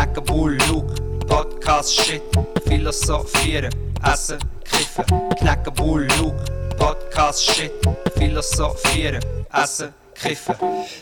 [0.00, 0.94] Knacken, Bull, Luke,
[1.26, 2.22] Podcast, Shit,
[2.66, 3.68] Philosophieren,
[4.02, 5.04] Essen, Kiffen.
[5.38, 6.42] Knacken, Bull, Luke,
[6.78, 7.70] Podcast, Shit,
[8.16, 9.20] Philosophieren,
[9.52, 10.54] Essen, Kiffen.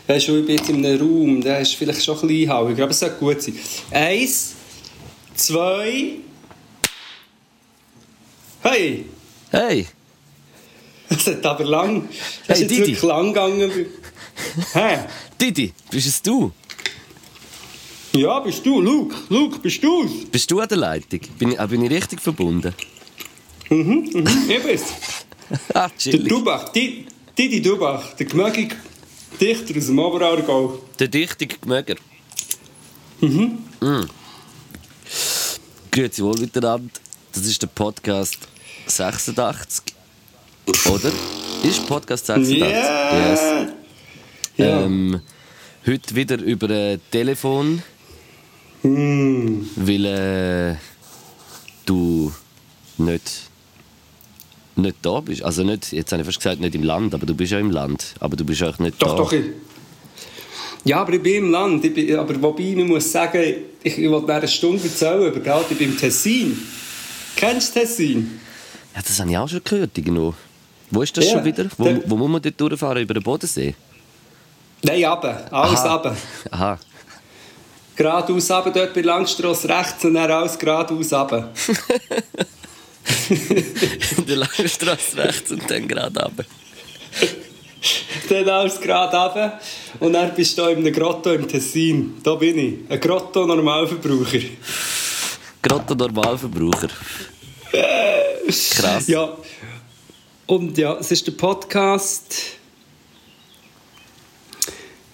[0.05, 2.81] Weißt du, ich bin jetzt in einem Raum, der ist vielleicht schon ein bisschen einhauig,
[2.81, 3.57] aber es sollte gut sein.
[3.91, 4.55] Eins,
[5.33, 6.15] zwei.
[8.63, 9.05] Hey!
[9.49, 9.87] Hey,
[11.07, 12.09] Das hat aber lang.
[12.09, 12.79] Das Hey, ist jetzt Didi.
[12.81, 13.71] wirklich lang gegangen.
[14.73, 14.97] Hä?
[15.39, 16.51] Didi, bist es du?
[18.13, 19.15] Ja, bist du, Luke?
[19.29, 20.25] Luke, bist du's?
[20.31, 21.19] Bist du an der Leitung?
[21.37, 22.73] Bin ich, ah, bin ich richtig verbunden?
[23.69, 24.83] Mhm, ich bin's.
[25.73, 26.27] Ah, Der chillig.
[26.29, 27.05] Dubach, Di-
[27.35, 28.75] Didi Dubach, der gemögige
[29.41, 30.79] Dichter aus dem Oberaargau.
[30.99, 31.95] Der dichtige Gmöger.
[33.19, 33.57] Mhm.
[35.89, 36.91] Grüezi wohl miteinander.
[37.33, 38.37] Das ist der Podcast
[38.85, 39.85] 86.
[40.87, 41.11] Oder?
[41.63, 42.59] Ist Podcast 86?
[42.61, 43.31] Yeah!
[43.31, 43.39] Yes.
[44.57, 44.81] Ja.
[44.85, 45.19] Ähm,
[45.87, 47.81] heute wieder über ein Telefon,
[48.81, 49.69] Hm.
[49.75, 50.75] weil äh,
[51.85, 52.31] du
[52.97, 53.31] nicht,
[54.75, 55.43] nicht da bist.
[55.43, 57.71] Also nicht, jetzt habe ich fast gesagt, nicht im Land, aber du bist ja im
[57.71, 58.15] Land.
[58.19, 59.15] Aber du bist auch nicht Doch, da.
[59.17, 59.33] doch.
[59.33, 59.45] Ich.
[60.85, 61.83] Ja, aber ich bin im Land.
[61.83, 63.41] Ich bin, aber wobei, ich muss sagen,
[63.83, 66.57] ich, ich wollte eine Stunde erzählen über gerade, ich bin im Tessin.
[67.35, 68.39] Kennst du Tessin?
[68.95, 69.97] Ja, das habe ich auch schon gehört.
[69.97, 70.33] Irgendwo.
[70.91, 71.65] Wo ist das Ja, schon wieder?
[71.77, 73.01] Wo, wo muss man dort durchfahren?
[73.03, 73.75] Über den Bodensee?
[74.83, 75.47] Nein, runter.
[75.51, 75.95] Alles Aha.
[75.95, 76.17] runter.
[76.51, 76.79] Aha.
[77.99, 81.51] Geradeaus runter, dort bei Langstrasse rechts und dann alles geradeaus runter.
[83.29, 86.45] In der Langstrasse rechts und dann gerade runter.
[88.29, 89.59] dann alles gerade runter
[89.99, 92.21] und dann bist du hier in einem Grotto im Tessin.
[92.23, 92.89] Da bin ich.
[92.89, 94.47] Ein Grotto-Normalverbraucher.
[95.61, 96.87] Gerade Normalverbraucher.
[98.47, 99.07] Krass.
[99.09, 99.37] Ja.
[100.45, 102.58] Und ja, es ist der Podcast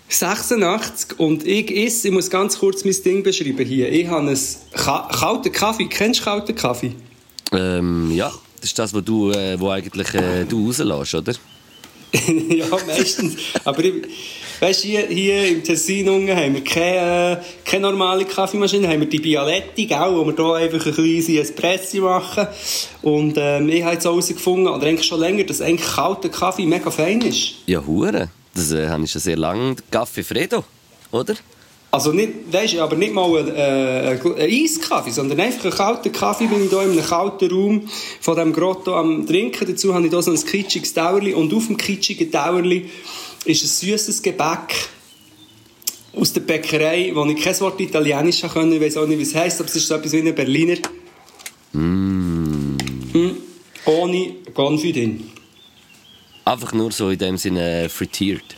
[0.08, 3.92] 86 und ich esse, ich muss ganz kurz mein Ding beschreiben hier.
[3.92, 4.40] Ich habe einen
[4.74, 5.88] Ka kalten Kaffee.
[5.88, 6.94] Kennst du kalten Kaffee?
[7.52, 11.34] Ähm, ja, das ist das, was du, äh, wo eigentlich äh, du rauslässt, oder?
[12.50, 13.36] ja, meistens.
[13.64, 13.94] Aber ich,
[14.60, 19.20] weißt, hier, hier im Tessin unten haben wir keine, keine normale Kaffeemaschine, haben wir die
[19.20, 22.48] Bialetti, gell, wo wir hier einfach ein kleines Espresso machen.
[23.02, 26.66] Und ähm, ich habe jetzt auch herausgefunden, oder eigentlich schon länger, dass eigentlich kalter Kaffee
[26.66, 27.56] mega fein ist.
[27.66, 28.30] Ja, Hure.
[28.56, 29.76] Das äh, habe ich schon sehr lange.
[29.92, 30.64] Kaffee Fredo,
[31.12, 31.36] oder?
[31.92, 36.48] Also nicht, weißt, aber nicht mal ein, äh, ein Eiskaffee, sondern einfach einen kalten Kaffee.
[36.48, 37.90] Bin ich hier in einem kalten Raum
[38.22, 39.68] von diesem Grotto am Trinken.
[39.68, 41.34] Dazu habe ich hier so ein kitschiges Dauerli.
[41.34, 42.90] Und auf dem kitschigen Dauerli
[43.46, 44.90] ist ein süßes Gebäck
[46.16, 48.72] aus der Bäckerei, wo ich kein Wort Italienisch können.
[48.72, 50.78] Ich weiß auch nicht, wie es heisst, aber es ist so etwas wie ein Berliner.
[51.74, 52.78] Mm.
[53.86, 55.30] Ohne Konfi drin.
[56.46, 58.56] Einfach nur so in dem Sinne frittiert.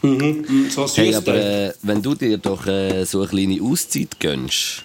[0.00, 0.70] Mhm.
[0.70, 0.96] So süß.
[0.96, 4.82] Hey, aber äh, wenn du dir doch äh, so eine kleine Auszeit gönnst,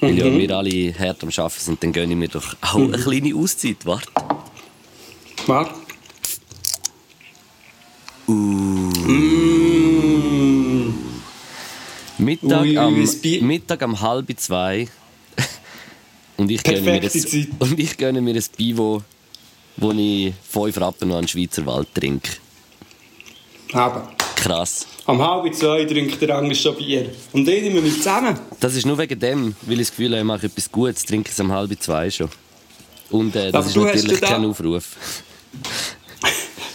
[0.00, 2.98] weil ja wir alle hart am Arbeiten sind, dann gönne ich mir doch auch eine
[2.98, 3.84] kleine Auszeit.
[3.84, 4.08] Warte.
[5.46, 5.74] Warte.
[12.18, 13.08] Mittag, Ui, am.
[13.42, 14.88] Mittag am halb zwei.
[16.36, 19.02] und, ich gönne mir ein, und ich gönne mir ein Bivo,
[19.80, 22.30] wo ich fünf Rappen noch an den Schweizer Wald trinke.
[23.72, 24.10] Aber.
[24.36, 24.86] Krass.
[25.06, 27.10] Am halb zwei trinkt der Angel schon Bier.
[27.32, 28.38] Und ich nehme mich zusammen.
[28.60, 31.30] Das ist nur wegen dem, weil ich das Gefühl habe, ich mache etwas Gutes, trinke
[31.30, 32.28] es um halb zwei schon.
[33.10, 34.84] Und äh, das Aber ist natürlich ja da- kein Aufruf.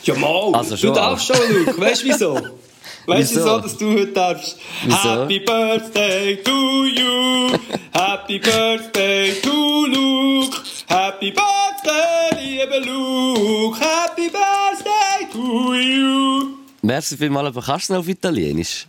[0.04, 0.54] Ja, mal.
[0.54, 1.82] Also du darfst schon, Luke.
[1.82, 2.40] Weißt du wieso?
[3.06, 4.58] Weißt du wieso, dass du heute darfst?
[4.84, 4.98] Wieso?
[4.98, 7.60] Happy Birthday to you.
[7.94, 10.58] Happy Birthday to Luke.
[10.88, 13.80] Happy Birthday, liebe Luke.
[13.80, 16.58] Happy Birthday to you.
[16.82, 18.88] Merci vielmals, aber kannst du noch auf Italienisch?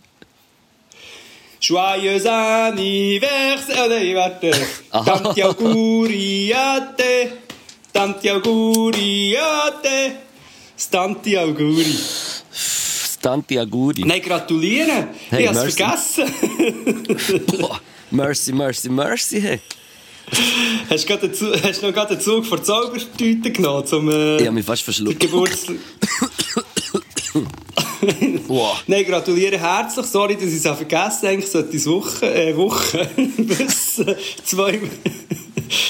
[1.59, 3.85] Joyeux anniversaire.
[3.85, 4.51] Oh nein, warte.
[4.91, 7.31] Tanti auguri a te.
[7.91, 10.11] Tanti auguri a te.
[10.75, 12.26] Stanti auguri.
[13.19, 14.03] Stanti Aguri.
[14.05, 15.07] Nein, gratulieren.
[15.29, 16.23] Hey, ich hab's merci.
[16.25, 17.47] vergessen.
[17.59, 17.79] Boah,
[18.11, 19.41] Mercy, mercy, mercy.
[19.41, 19.59] Hey.
[20.89, 24.51] hast, du Zug- hast noch gerade den Zug vor Zaubertüte genommen, zum äh, Ich habe
[24.55, 25.19] mich fast verschluckt.
[25.19, 25.67] Geburts...
[28.47, 28.83] Wow.
[28.87, 30.05] Nein, gratuliere herzlich.
[30.05, 31.27] Sorry, dass ich es auch vergessen habe.
[31.29, 34.79] Eigentlich sollte es Woche, äh, Woche bis äh, zwei,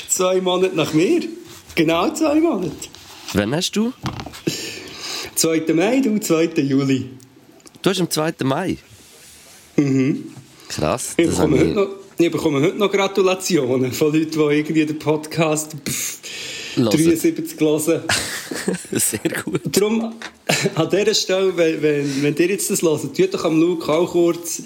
[0.10, 1.22] zwei Monate nach mir.
[1.76, 2.72] Genau zwei Monate.
[3.34, 3.94] Wann hast du?
[5.38, 5.72] 2.
[5.74, 6.46] Mai, du 2.
[6.64, 7.12] Juli.
[7.84, 8.34] Du hast am 2.
[8.44, 8.78] Mai.
[9.76, 10.32] Mhm.
[10.68, 11.14] Krass.
[11.16, 11.88] Ich bekomme, heute noch,
[12.18, 16.18] ich bekomme heute noch Gratulationen von Leuten, die irgendwie den Podcast pff,
[16.76, 16.90] Hören.
[16.90, 18.02] 73 hören.
[18.92, 19.62] ich sehr gut.
[19.66, 20.16] Darum,
[20.76, 24.12] an dieser Stelle, wenn, wenn, wenn ihr jetzt das hört, tut doch am Luke auch
[24.12, 24.64] kurz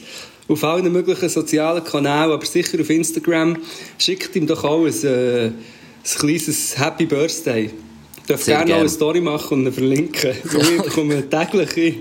[0.48, 3.58] auf allen möglichen sozialen Kanälen, aber sicher auf Instagram.
[3.98, 5.54] Schickt ihm doch auch ein, äh, ein
[6.04, 7.70] kleines Happy Birthday.
[8.32, 8.78] Ich darf Sehr gerne gern.
[8.78, 10.34] auch eine Story machen und ihn verlinken.
[10.46, 11.96] So, ich bekomme täglich,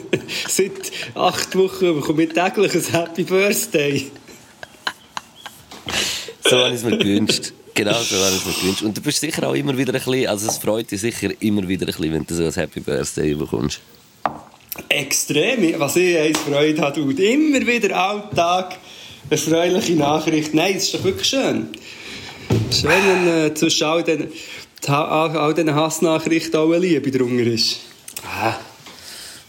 [0.48, 0.72] seit
[1.14, 4.06] acht Wochen bekomme ich täglich ein Happy Birthday.
[6.42, 7.52] So habe ich es mir gewünscht.
[7.74, 8.82] Genau so habe ich es mir gewünscht.
[8.82, 11.68] Und du bist sicher auch immer wieder ein bisschen, also es freut dich sicher immer
[11.68, 13.80] wieder ein bisschen, wenn du so ein Happy Birthday bekommst.
[14.88, 15.78] Extrem.
[15.78, 18.78] Was ich eins Freude habe, tut immer wieder Alltag
[19.28, 20.54] eine freuliche Nachricht.
[20.54, 21.68] Nein, es ist doch wirklich schön.
[22.70, 24.28] Schön, wenn äh, zwischen all diesen,
[24.88, 27.80] all, all diesen Hassnachrichten auch eine Liebe drunter ist.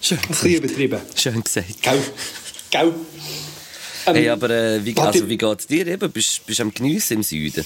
[0.02, 1.00] Schön Ein bisschen übertrieben.
[1.16, 1.82] Schön gesagt.
[1.82, 2.00] Gell?
[2.72, 2.94] Gell?
[4.08, 6.12] Ähm, Hey, aber äh, wie, also, wie geht es dir eben?
[6.12, 7.66] Bist bist du am Geniessen im Süden?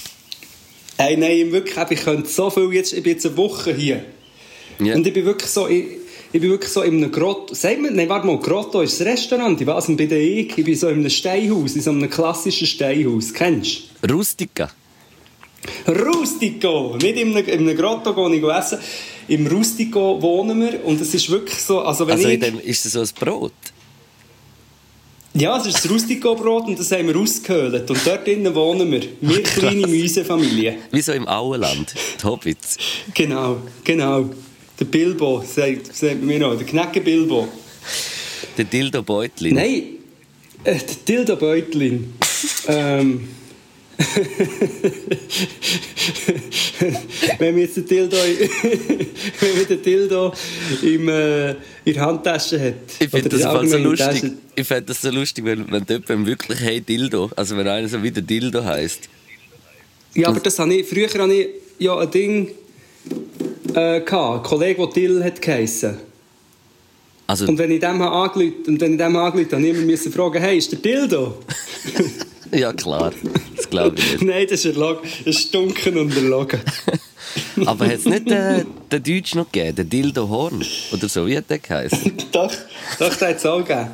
[0.96, 4.04] Hey, nein, wirklich, ich könnte so viel jetzt, ich bin jetzt eine Woche hier.
[4.78, 4.94] Ja.
[4.94, 5.84] Und ich bin wirklich so, ich,
[6.32, 7.54] ich bin wirklich so in einem Grotto.
[7.54, 9.60] Sag mir, nein, warte mal, Grotto ist das Restaurant.
[9.60, 10.56] Ich weiß nicht, bin ich.
[10.56, 13.34] Ich bin so in einem Steinhaus, in so einem klassischen Steinhaus.
[13.34, 14.70] Kennst Rustica.
[15.86, 16.96] Rustico!
[17.00, 18.78] Nicht in einem, in einem Grotto gehe ich essen.
[19.28, 22.40] Im Rustico wohnen wir und es ist wirklich so, also wenn Also ich...
[22.40, 23.52] dem, ist das so ein Brot?
[25.32, 27.88] Ja, es ist das Rustico-Brot und das haben wir ausgehöhlt.
[27.88, 29.02] Und dort drinnen wohnen wir.
[29.20, 30.78] Wir kleine Mäusefamilie.
[30.90, 32.76] Wie so im Auenland, die Hobbits.
[33.14, 34.28] Genau, genau.
[34.80, 37.46] Der Bilbo, sagt, sagt mir noch, der Knecke Bilbo.
[38.58, 39.54] Der Dildo Beutlin.
[39.54, 39.82] Nein,
[40.64, 42.12] äh, der Dildo Beutlin.
[42.66, 43.28] ähm.
[47.38, 48.16] wenn wir jetzt den Dildo,
[49.40, 50.32] wenn wir den Dildo
[50.82, 51.56] im, äh, in
[51.92, 52.74] der Handtasche hat.
[52.98, 54.08] Ich finde das, so lustig.
[54.08, 54.32] Tasche.
[54.54, 58.02] Ich fände das so lustig, wenn, wenn jemand wirklich «Hey Dildo», also wenn einer so
[58.02, 59.10] wie der Dildo heisst.
[60.14, 61.48] Ja, aber das habe ich, früher hatte ich
[61.78, 62.48] ja ein Ding,
[63.74, 65.98] äh, gehabt, ein Kollege, der Dill hat geheissen.
[67.26, 70.06] Also, Und wenn ich dem habe angerufen und wenn ich dem angerufen habe, habe ich
[70.06, 71.42] immer fragen, hey, ist der Dildo?
[72.52, 73.12] ja klar,
[73.56, 74.22] das glaube ich nicht.
[74.22, 75.08] Nein, das ist erlogen.
[75.24, 76.60] Das ist dunkel und erlogen.
[77.66, 80.64] Aber hat es nicht den, den Deutsch noch gegeben, den Dildo Horn?
[80.92, 82.12] Oder so, wie der geheißen?
[82.32, 82.52] doch,
[82.98, 83.90] doch, das hat es auch gegeben.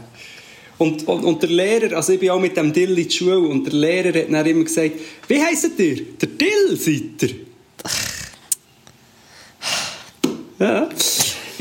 [0.78, 3.38] Und, und, und der Lehrer, also ich bin auch mit dem Dill in die Schule
[3.38, 4.92] und der Lehrer hat dann immer gesagt,
[5.26, 6.02] wie heisst ihr?
[6.20, 7.36] Der Dill seid ihr.
[10.58, 10.88] Ja.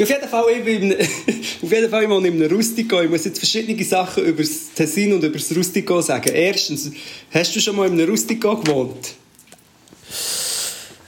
[0.01, 0.99] Auf jeden Fall, ich bin in,
[1.63, 3.01] auf jeden Fall ich wohne in einem Rustico.
[3.01, 6.31] Ich muss jetzt verschiedene Sachen über das Tessin und über das Rustico sagen.
[6.33, 6.91] Erstens,
[7.31, 9.13] hast du schon mal in einem Rustico gewohnt?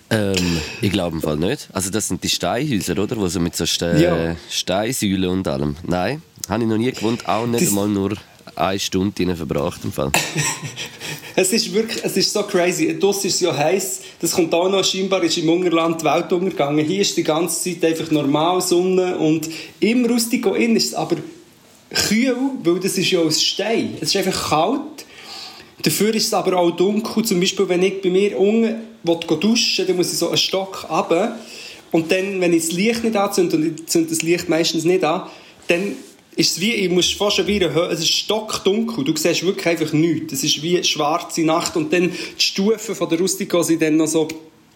[0.09, 1.67] Ähm, ich glaube im Fall nicht.
[1.73, 3.17] Also das sind die Steinhäuser, oder?
[3.17, 4.35] Wo so mit so Ste Ja.
[4.49, 5.75] Steinsäulen und allem.
[5.85, 7.27] Nein, habe ich noch nie gewohnt.
[7.27, 8.13] Auch nicht Das- einmal nur
[8.57, 10.11] eine Stunde drinnen verbracht im Fall.
[11.39, 12.97] Es ist wirklich, es ist so crazy.
[12.99, 14.01] Das ist ja heiß.
[14.19, 14.83] Das kommt auch noch.
[14.83, 16.83] Scheinbar ist im Ungerland die Welt untergegangen.
[16.83, 19.47] Hier ist die ganze Zeit einfach normal Sonne und
[19.79, 21.17] im Rustico Inn ist es aber
[21.93, 23.99] kühl, weil das ist ja aus Stein.
[24.01, 25.05] Es ist einfach kalt.
[25.83, 27.23] Dafür ist es aber auch dunkel.
[27.23, 30.87] Zum Beispiel, wenn ich bei mir unten will duschen dann muss ich so einen Stock
[30.89, 31.37] runter.
[31.91, 35.03] Und dann, wenn ich das Licht nicht anzünde, und ich zünde das Licht meistens nicht
[35.03, 35.29] an,
[35.67, 35.93] dann
[36.37, 39.65] ist es wie, ich muss fast schon wieder hören, es ist stockdunkel, du siehst wirklich
[39.65, 40.33] einfach nichts.
[40.33, 43.97] Es ist wie eine schwarze Nacht und dann die Stufen von der Rustico sind dann
[43.97, 44.27] noch so,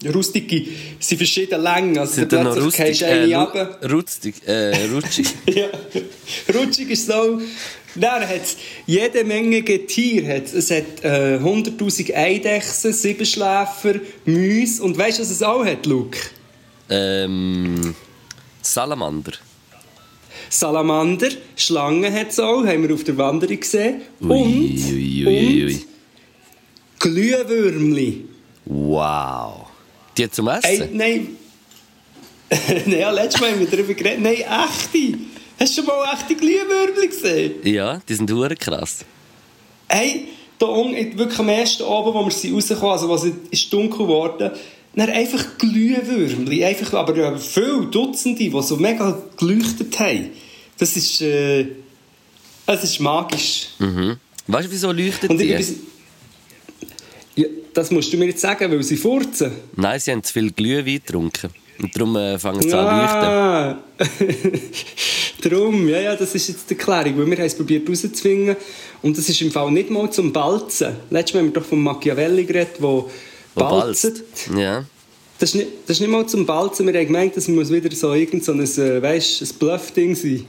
[0.03, 0.67] Rustiki
[0.99, 3.79] sind verschiedene Längen, also Sind dann noch rustig, äh, runter.
[3.91, 5.27] rustig, äh, rutschig.
[5.45, 5.67] Ja,
[6.55, 7.39] rutschig ist so.
[7.93, 10.27] Dann hat es jede Menge Getier.
[10.27, 10.53] Hat's.
[10.53, 14.81] Es hat äh, 100'000 Eidechsen, Siebenschläfer, Mäuse.
[14.81, 16.17] Und weißt du, was es auch hat, Luke?
[16.89, 17.93] ähm,
[18.63, 19.33] Salamander.
[20.51, 24.01] Salamander, Schlangen hat es auch, haben wir auf der Wanderung gesehen.
[24.21, 25.85] Ui, und, ui, ui, und
[26.99, 28.25] Glühwürmli.
[28.65, 29.67] Wow.
[30.17, 30.89] Die zum Ey, Essen?
[30.91, 31.37] nein.
[32.85, 34.19] nein, ja, letztes Mal haben wir darüber geredet.
[34.19, 35.17] Nein, echte.
[35.57, 37.53] Hast du schon mal echte Glühwürmli gesehen?
[37.63, 39.05] Ja, die sind hure krass.
[39.87, 40.27] Hey,
[40.59, 44.51] da unten, wirklich am ersten Abend, wo wir sind rausgekommen, also was ist dunkel geworden,
[44.95, 50.31] dann einfach Glühwürmli, einfach, aber äh, viele Dutzende, die so mega geleuchtet haben.
[50.77, 51.67] Das ist, äh,
[52.65, 53.69] das ist magisch.
[53.79, 54.17] Mhm.
[54.47, 55.55] Weißt du, wieso leuchtet Und die?
[57.35, 59.51] ja, das musst du mir jetzt sagen, weil sie furzen.
[59.75, 61.51] Nein, sie haben zu viel Glühwein getrunken.
[61.81, 62.87] Und darum äh, fangen sie an
[63.97, 64.61] zu leuchten.
[65.41, 68.55] Ah, Darum, ja, ja, das ist jetzt die Erklärung, weil wir haben es probiert rauszuzwingen
[69.01, 70.95] und das ist im Fall nicht mal zum Balzen.
[71.09, 73.09] Letztes Mal haben wir doch von Machiavelli geredet, Wo
[73.55, 74.23] balzt.
[74.57, 74.85] Ja.
[75.39, 76.85] Das ist, nicht, das ist nicht mal zum Balzen.
[76.87, 80.45] Wir haben gemeint, das muss wieder so irgend so ein, äh, weißt, ein Bluff-Ding sein.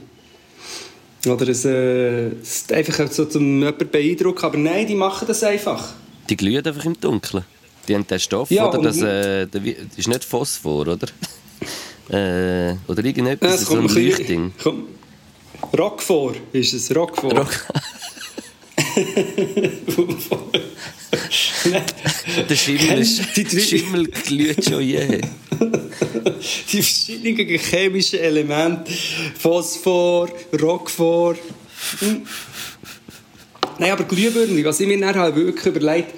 [1.25, 4.45] Oder ein, äh, es ist einfach so zum jemanden beeindrucken.
[4.45, 5.93] Aber nein, die machen das einfach.
[6.29, 7.43] Die glühen einfach im Dunkeln.
[7.87, 8.81] Die haben den Stoff, Ja, oder?
[8.81, 9.61] Das, äh, das
[9.97, 11.07] ist nicht Phosphor, oder?
[12.09, 14.51] äh, oder Ja, irgendetwas, es so ein Leuchtding.
[14.51, 14.87] bisschen- kommt-
[15.77, 17.33] Rock vor ist es, Rock vor.
[17.37, 17.65] Rock-
[22.49, 25.21] Der Schimmel, ist, Die Schimmel glüht schon je.
[26.71, 28.91] die verschiedenen chemischen Elemente,
[29.39, 30.29] Phosphor,
[30.61, 31.35] Rockphor.
[31.99, 32.21] Hm.
[33.79, 36.13] Nein, aber Glühbirnen, was ich mir dann halt wirklich überlegt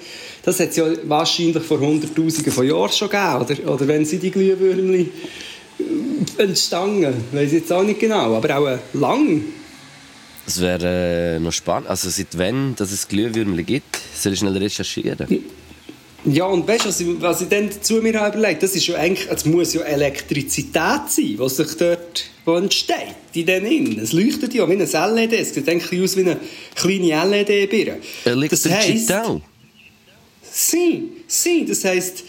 [0.46, 3.40] das hat es ja wahrscheinlich vor Hunderttausenden von Jahren schon gegeben.
[3.40, 5.10] Oder, oder wenn sind die Glühbirnen
[6.38, 7.14] entstanden?
[7.32, 9.42] Weiß ich jetzt auch nicht genau, aber auch äh, lang.
[10.46, 11.90] Das wäre äh, noch spannend.
[11.90, 15.26] Also seit wann dass es Glühwürmchen gibt, soll ich schnell recherchieren.
[16.24, 18.86] Ja, und weißt du, was ich, was ich dann zu mir habe überlegt das ist
[18.86, 23.98] ja eigentlich, es muss ja Elektrizität sein, was sich dort wo entsteht, in den innen.
[23.98, 26.38] Es leuchtet ja wie ein LED, es sieht eigentlich aus wie eine
[26.74, 27.98] kleine LED-Birne.
[28.24, 29.42] Elektrizität.
[30.42, 32.24] Sie, sie, das heisst,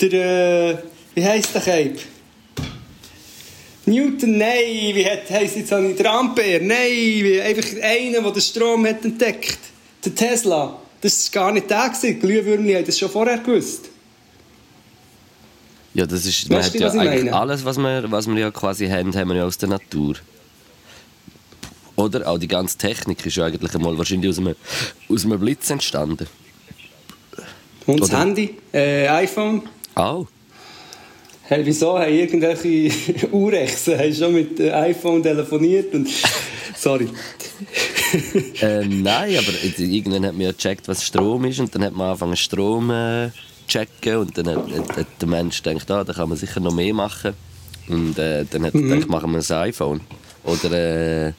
[0.00, 0.76] der, äh,
[1.14, 1.98] wie heisst der Cape?
[3.90, 8.30] Newton, nein, wie hat, heisst jetzt auch nicht der Ampere, nein, wie, einfach einer, der
[8.30, 9.58] den Strom hat entdeckt.
[10.04, 12.06] Der Tesla, das war gar nicht der, gewesen.
[12.06, 13.90] die Glühwürmchen haben das schon vorher gewusst.
[15.92, 17.36] Ja, das ist, man Weißt hat ja eigentlich meine?
[17.36, 20.14] alles, was wir, was wir ja quasi haben, haben wir ja aus der Natur.
[21.96, 22.26] Oder?
[22.28, 24.54] Auch die ganze Technik ist ja eigentlich einmal wahrscheinlich aus einem,
[25.08, 26.28] aus einem Blitz entstanden.
[27.86, 29.62] Und das Handy, äh, iPhone,
[29.96, 30.28] Auch.
[31.50, 36.08] Hey, wieso haben irgendwelche Urechsen haben schon mit äh, iPhone telefoniert und...
[36.76, 37.08] Sorry.
[38.62, 42.06] ähm, nein, aber irgendwann hat man ja gecheckt, was Strom ist und dann hat man
[42.06, 43.30] angefangen Strom äh,
[43.66, 46.72] checken und dann hat, hat, hat der Mensch gedacht, ah, da kann man sicher noch
[46.72, 47.34] mehr machen
[47.88, 50.00] und äh, dann hat er gedacht, machen wir ein iPhone
[50.44, 51.32] oder äh,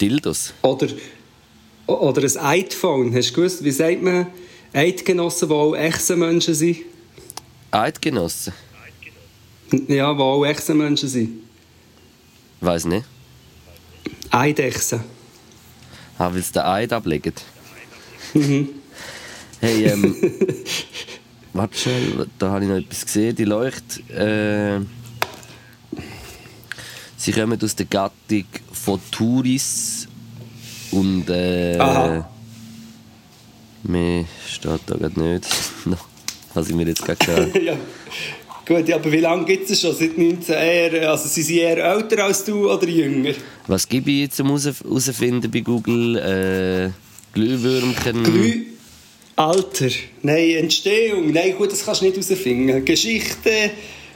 [0.00, 0.54] Dildos.
[0.62, 0.86] Oder,
[1.88, 3.14] oder ein Eidphone.
[3.14, 4.28] Hast du gewusst, wie sagt man
[4.72, 6.78] Eidgenossen, die auch Echsenmenschen sind?
[7.70, 8.52] Eidgenossen?
[9.70, 11.30] Ja, die auch Echsenmenschen sind.
[12.60, 13.06] Weiß nicht.
[14.30, 15.00] Eidechsen.
[16.18, 17.34] Ah, weil sie den Eid ablegen.
[19.60, 20.14] Hey, ähm.
[21.52, 23.34] warte schnell, da habe ich noch etwas gesehen.
[23.34, 24.08] Die Leucht.
[24.10, 24.80] Äh,
[27.16, 30.06] sie kommen aus der Gattung von Turis.
[30.90, 31.28] Und.
[31.28, 32.30] Äh, Aha.
[33.84, 35.46] Mehr steht da gerade nicht.
[35.86, 36.07] Noch,
[36.58, 37.24] Was ich mir jetzt gesagt
[37.62, 37.76] ja.
[38.66, 39.94] Gut, ja, aber wie lange gibt es schon?
[39.94, 43.32] Seit 19 eher, also sind sie eher älter als du oder jünger?
[43.68, 46.16] Was gebe ich jetzt herausfinden bei Google?
[46.16, 46.90] Äh,
[47.32, 48.24] Glühwürmchen.
[48.24, 48.66] Glü
[49.36, 49.88] Alter.
[50.22, 51.32] Nein, Entstehung.
[51.32, 52.84] Nein, gut, das kannst du nicht herausfinden.
[52.84, 53.70] Geschichte,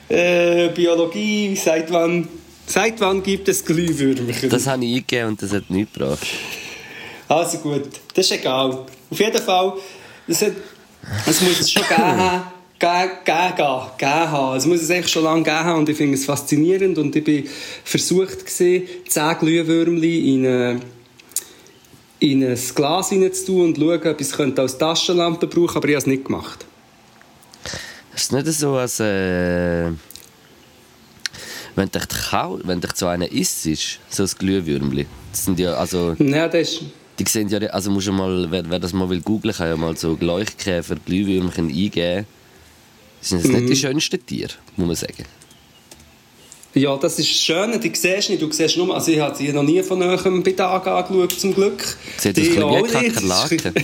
[0.09, 2.27] äh, Biologie, seit wann,
[2.67, 4.51] seit wann gibt es Glühwürmchen?
[4.51, 6.27] das habe ich eingegeben und das hat nichts gebracht.
[7.29, 8.85] Also gut, das ist egal.
[9.11, 9.75] Auf jeden Fall,
[10.27, 10.53] das, hat,
[11.27, 12.43] das muss es schon geben haben.
[12.79, 14.57] Geben, geben, geben, geben.
[14.57, 17.25] Es muss es eigentlich schon lange gegeben haben und ich finde es faszinierend und ich
[17.25, 17.49] bin
[17.85, 20.81] versucht gewesen, 10 Glühwürmchen in, eine,
[22.19, 26.03] in ein Glas reinzutun und schauen, ob ich es als Taschenlampe brauchen aber ich habe
[26.03, 26.67] es nicht gemacht.
[28.15, 29.91] Es ist nicht so, als äh,
[31.77, 35.07] wenn echt so einer isst, ist, so ein Glühwürmli.
[35.31, 36.83] Das sind ja, also, Ja, das ist...
[37.19, 39.77] die sehen ja, also musst du mal, wer, wer das mal will googlen, kann ja
[39.77, 42.27] mal so Leuchtkäfer, Glühwürmchen eingeben.
[43.21, 45.25] Das sind jetzt nicht die schönsten Tiere, muss man sagen.
[46.75, 49.63] Ja, das ist schön, die siehst nicht, du siehst nur, also ich habe sie noch
[49.63, 51.85] nie von näherem bei Tag angeschaut, zum Glück.
[52.17, 53.09] Sieht Die aus wie.
[53.11, 53.75] Kakerlaken.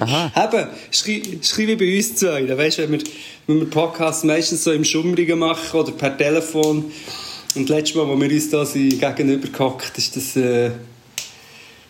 [0.00, 0.32] Aha.
[0.52, 2.42] Eben, schri- schreib wie bei uns zwei.
[2.42, 2.98] Da Weißt, wenn, wir,
[3.46, 6.86] wenn wir Podcasts meistens so im Schummrigen machen oder per Telefon.
[7.54, 10.72] Und letztes Mal, als wir uns da sind, gegenüber gehockt, ist das äh,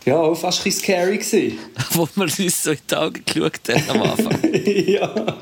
[0.05, 1.59] ja, auch fast ein bisschen scary gewesen.
[1.93, 4.39] Wo wir uns so in die Augen geschaut haben am Anfang.
[4.87, 5.37] ja.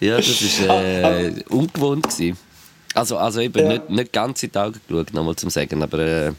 [0.00, 2.04] Ja, das war äh, ungewohnt.
[2.08, 2.36] Gewesen.
[2.94, 3.68] Also, also eben Ja.
[3.74, 6.32] nicht, nicht ganz in die Augen geschaut, nochmal zum Sagen, aber äh,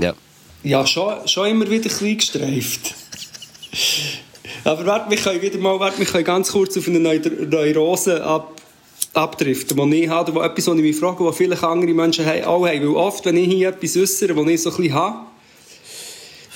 [0.00, 0.14] ja.
[0.62, 2.94] Ja, schon, schon immer wieder klein gestreift.
[4.64, 8.22] Aber warte, wir können wieder mal, warte, wir können ganz kurz auf eine Neu Neurose
[8.24, 8.55] ab,
[9.16, 12.44] abdriften, die ich habe, wo etwas, was ich mich frage, was viele andere Menschen haben,
[12.44, 12.80] auch haben.
[12.80, 15.26] Weil oft, wenn ich hier etwas äußere, was ich so ein bisschen habe,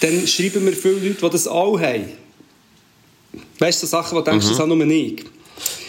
[0.00, 2.04] dann schreiben mir viele Leute, die das auch haben.
[3.58, 5.24] Weißt du, so Sachen, wo du denkst, das habe nur ich.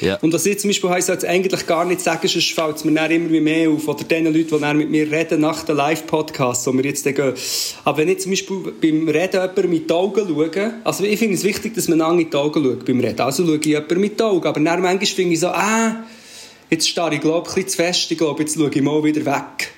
[0.01, 0.18] ja.
[0.18, 2.94] Und was ich zum Beispiel heisst, jetzt eigentlich gar nicht sagen, sonst fällt es mir
[2.94, 3.88] dann immer mehr auf.
[3.88, 7.16] Oder den Leuten, die dann mit mir reden nach den Live-Podcasts, wo wir jetzt dann
[7.16, 7.34] gehen.
[7.86, 11.36] Aber wenn ich zum Beispiel beim Reden jemanden mit den Augen schaue, also ich finde
[11.36, 13.22] es wichtig, dass man lange in die Augen schaut beim Reden.
[13.22, 14.48] Also schaue ich jemanden mit den Augen.
[14.48, 16.04] Aber dann manchmal finde ich so, ah,
[16.72, 19.04] jetzt starre ich glaube ich ein bisschen zu fest, ich glaube, jetzt schaue ich mal
[19.04, 19.74] wieder weg.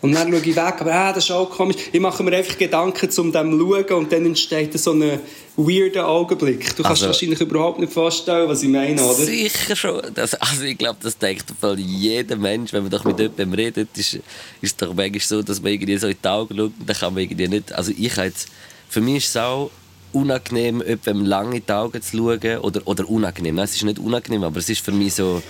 [0.00, 1.74] Und dann schaue ich weg, aber ah, das ist auch komisch.
[1.90, 5.18] Ich mache mir einfach Gedanken um dem schauen und dann entsteht so ein
[5.56, 6.76] weirder Augenblick.
[6.76, 9.14] Du kannst Also- wahrscheinlich überhaupt nicht vorstellen, was ich meine, oder?
[9.14, 10.02] Sicher schon.
[10.14, 13.88] Das, also ich glaube, das denkt voll jeder Mensch, wenn man doch mit jemandem redet,
[13.96, 14.20] ist,
[14.62, 17.14] es doch manchmal so, dass man irgendwie so in die Augen schaut und dann kann
[17.14, 17.72] man irgendwie nicht...
[17.72, 18.48] Also ich jetzt...
[18.88, 19.72] Für mich ist es auch
[20.12, 22.58] unangenehm, jemandem lange in die Augen zu schauen.
[22.58, 23.56] Oder, oder unangenehm.
[23.56, 25.42] Nein, es ist nicht unangenehm, aber es ist für mich so...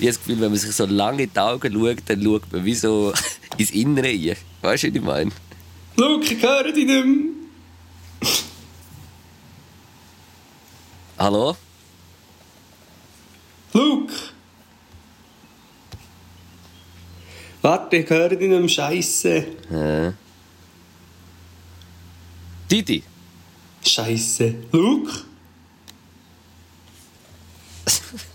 [0.00, 2.50] Ich habe das Gefühl, wenn man sich so lange in die Augen schaut, dann schaut
[2.50, 3.12] man wie so
[3.58, 4.36] ins Innere rein.
[4.62, 5.30] Weißt du, was ich meine?
[5.96, 8.30] Luke, ich höre dich nicht mehr.
[11.18, 11.54] Hallo?
[13.74, 14.14] Luke!
[17.60, 18.74] Warte, ich höre dich nicht.
[18.74, 19.34] Scheisse.
[19.70, 20.12] Äh.
[22.70, 23.02] Didi?
[23.84, 24.54] Scheisse.
[24.72, 25.12] Luke?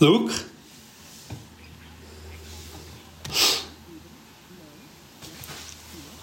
[0.00, 0.32] Luke?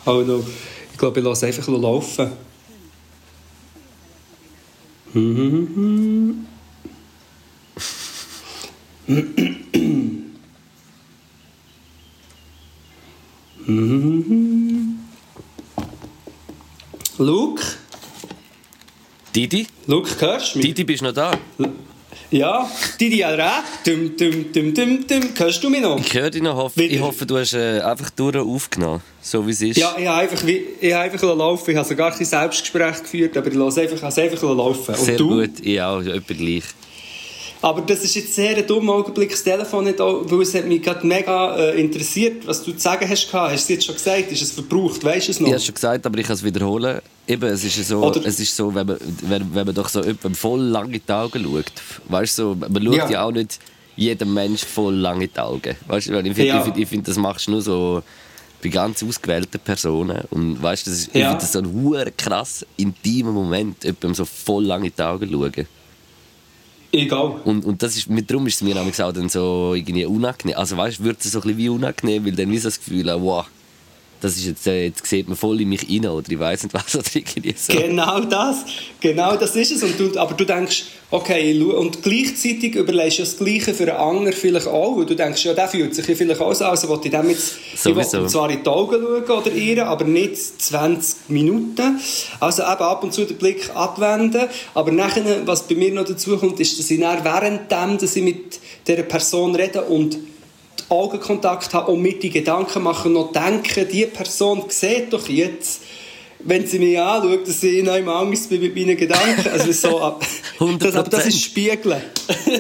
[0.06, 0.46] Oh no.
[0.92, 2.32] Ich glaube, ich lasse einfach laufen.
[17.18, 17.64] Luke?
[19.36, 19.68] Didi?
[19.88, 20.68] Luke, hörst du mich?
[20.68, 21.38] Didi, bist du noch da?
[22.36, 23.64] Ja, Didi Alra.
[23.86, 25.22] Dum, dum, dum, dum, dum.
[25.38, 25.98] Hörst du mich noch?
[25.98, 26.58] Ich höre dich noch.
[26.58, 29.78] Hoff, ich hoffe, du hast äh, einfach durch aufgenommen, so wie es ist.
[29.78, 31.72] Ja, ich habe einfach, ich habe einfach laufen.
[31.72, 34.96] Ich habe sogar ein Selbstgespräch geführt, aber ich lasse einfach, lasse einfach laufen.
[34.96, 35.30] Und Sehr du?
[35.30, 36.64] gut, ich auch, etwa gleich.
[37.66, 40.66] Aber das ist jetzt sehr ein dummer Augenblick, das Telefon nicht auch, weil es hat
[40.68, 43.26] mich gerade mega äh, interessiert, was du zu sagen hast.
[43.32, 43.52] gehabt.
[43.54, 44.32] Hast du es jetzt schon gesagt?
[44.32, 45.04] Ist es verbraucht?
[45.04, 45.48] Weißt du es noch?
[45.48, 47.00] Ich habe es schon gesagt, aber ich kann es wiederholen.
[47.28, 50.02] Eben, es ist so, Oder- es ist so wenn, man, wenn, wenn man doch so
[50.02, 51.72] jemandem voll lang in die Augen schaut.
[52.08, 53.10] Weißt du, so, man schaut ja.
[53.10, 53.24] Ja.
[53.26, 53.58] auch nicht
[53.96, 55.76] jedem Mensch voll lang in die Augen.
[55.88, 56.58] Weißt du, ich finde, Ja.
[56.60, 58.04] ich find, ich find, das machst du nur so
[58.62, 60.22] bei ganz ausgewählten Personen.
[60.30, 61.30] Und weißt du, das ist, ich Ja.
[61.30, 61.60] finde das so
[61.98, 65.68] ein krass intimer Moment, jemandem so voll lang in die Augen schauen.
[66.96, 67.42] Egal.
[67.44, 70.58] Und, und das ist, mit, darum ist es mir auch dann so irgendwie unangenehm.
[70.58, 73.10] Also weißt du, wird es so ein bisschen wie unangenehm, weil dann so das Gefühl
[73.22, 73.46] wow,
[74.26, 76.74] das ist jetzt, äh, jetzt sieht man voll in mich rein oder ich weiß nicht
[76.74, 77.74] was oder irgendwie so.
[77.74, 78.66] Genau das,
[79.00, 79.84] genau das ist es.
[79.84, 84.34] Und du, aber du denkst, okay, und gleichzeitig überlegst du das Gleiche für einen anderen
[84.34, 84.96] vielleicht auch.
[84.96, 87.30] Und du denkst, ja, der fühlt sich ja vielleicht auch so, also will ich dem
[87.30, 92.00] jetzt ich will zwar in die Augen schauen oder ihr, aber nicht 20 Minuten.
[92.40, 94.48] Also eben ab und zu den Blick abwenden.
[94.74, 98.24] Aber nachher, was bei mir noch dazu kommt, ist, dass ich dann währenddem, dass ich
[98.24, 100.18] mit dieser Person rede und
[100.90, 105.82] Augenkontakt habe und mit die Gedanken machen, noch denken, die Person sieht doch jetzt,
[106.40, 109.50] wenn sie mich anschaut, dass ich noch immer Angst bin mit meinen Gedanken.
[109.50, 110.24] Also so, ab-
[110.80, 112.02] das, aber das ist Spiegeln.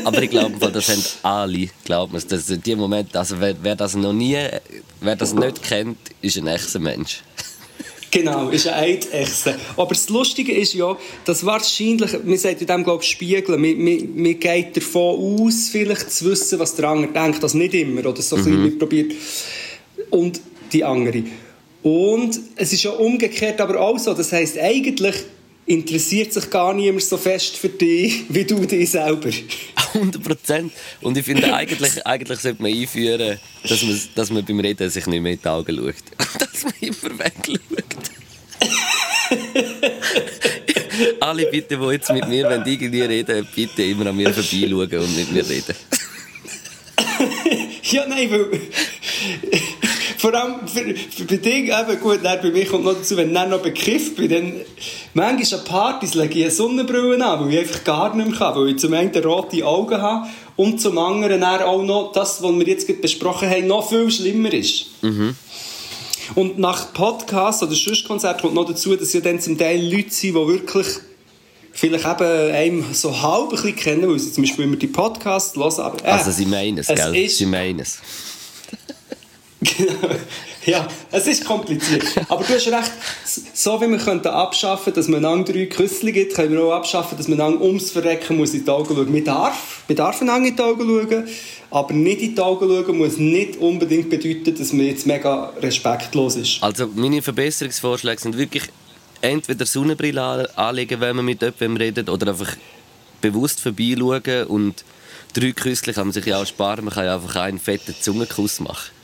[0.04, 3.76] Aber ich glaube, das haben alle, glaubt mir, das sind die Momente, also wer, wer
[3.76, 4.38] das noch nie,
[5.02, 7.22] wer das nicht kennt, ist ein echter Mensch.
[8.16, 9.60] Genau, ist eine Eidechse.
[9.76, 13.78] Aber das Lustige ist ja, dass wahrscheinlich, man sagt in dem, glaube ich, spiegeln, man,
[13.78, 18.06] man, man geht davon aus, vielleicht zu wissen, was der andere denkt, das nicht immer,
[18.06, 19.12] oder so ein bisschen man probiert.
[20.12, 20.40] Und
[20.72, 21.24] die andere.
[21.84, 25.16] Und es ist ja umgekehrt aber auch so, das heisst, eigentlich
[25.66, 29.30] interessiert sich gar niemand so fest für dich, wie du dich selber.
[29.96, 30.72] 100 Prozent.
[31.02, 35.08] Und ich finde, eigentlich, eigentlich sollte man einführen, dass man, dass man beim Reden sich
[35.08, 35.96] nicht mehr in die Augen schaut.
[36.40, 37.60] dass man immer wegschaut.
[41.20, 45.16] Alle bitte, die jetzt mit mir wenn irgendwie reden, bitte immer an mir vorbeischauen und
[45.16, 45.76] mit mir reden.
[47.84, 48.62] Ja, nein, weil...
[50.26, 53.28] Vor allem für, für bei Dingen, eben gut, dann bei mir kommt noch dazu, wenn
[53.28, 54.54] ich dann noch bekifft bin, dann...
[55.14, 58.56] Manchmal an Partys lege ich eine Sonnenbrille an, weil ich einfach gar nicht mehr kann,
[58.56, 62.68] weil ich zum einen rote Augen habe und zum anderen auch noch das, was wir
[62.68, 64.88] jetzt besprochen haben, noch viel schlimmer ist.
[66.34, 70.24] Und nach Podcast oder Schüsskonzert kommt noch dazu, dass ja dann zum Teil Leute sind,
[70.24, 70.88] die wirklich
[71.72, 75.56] vielleicht eben einem so halb ein bisschen kennen, weil sie zum Beispiel immer die Podcasts
[75.56, 77.16] hören, aber äh, Also sie meinen es, es gell?
[77.16, 78.00] ist- Sie meinen es.
[80.66, 82.04] Ja, es ist kompliziert.
[82.28, 82.92] Aber du hast recht,
[83.54, 87.18] so wie wir könnten abschaffen, dass man einander drei Küssel gibt, können wir auch abschaffen,
[87.18, 89.12] dass man einander ums Verrecken muss in die Augen schauen.
[89.12, 91.28] Man darf, man darf einander in die Augen schauen,
[91.70, 96.36] aber nicht in die Augen schauen muss nicht unbedingt bedeuten, dass man jetzt mega respektlos
[96.36, 96.64] ist.
[96.64, 98.64] Also meine Verbesserungsvorschläge sind wirklich
[99.22, 102.56] entweder Sonnenbrille an- anlegen, wenn man mit jemandem redet, oder einfach
[103.22, 104.84] bewusst vorbeischauen und
[105.34, 106.86] drei Küssli kann man sich ja auch sparen.
[106.86, 108.95] Man kann ja einfach einen fetten Zungenkuss machen.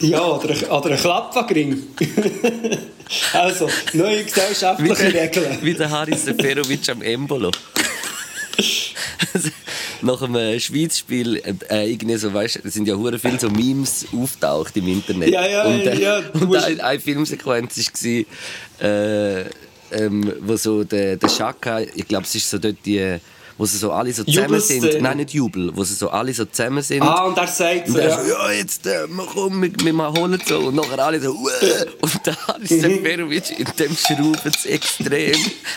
[0.00, 1.82] Ja, oder, ein- oder ein Klappwagring.
[3.32, 5.58] also, neue gesellschaftliche Regeln.
[5.62, 7.50] Wie der Haris Seferovic am Embolo.
[10.00, 14.76] Nach einem Schweizspiel, äh, irgendwie so, weißt, es sind ja hure viele so Memes auftaucht
[14.76, 15.30] im Internet.
[15.30, 19.44] Ja, ja, und, äh, ja, Und musst- eine, eine Filmsequenz war, äh,
[19.90, 23.16] ähm, wo so der, der Schaka, ich glaube, es ist so dort die,
[23.58, 25.02] wo sie so alle so zusammen sind.
[25.02, 27.02] Nein, nicht Jubel, wo sie so alle so zusammen sind.
[27.02, 28.24] Ah, und er sagt Und so, ja.
[28.24, 30.58] ja, jetzt, äh, wir kommen, wir, wir mal holen so.
[30.60, 31.84] Und nachher alle so, Uäh.
[32.00, 32.80] Und da ist Mhm.
[32.80, 35.36] Seferovic in dem Schrauben extrem.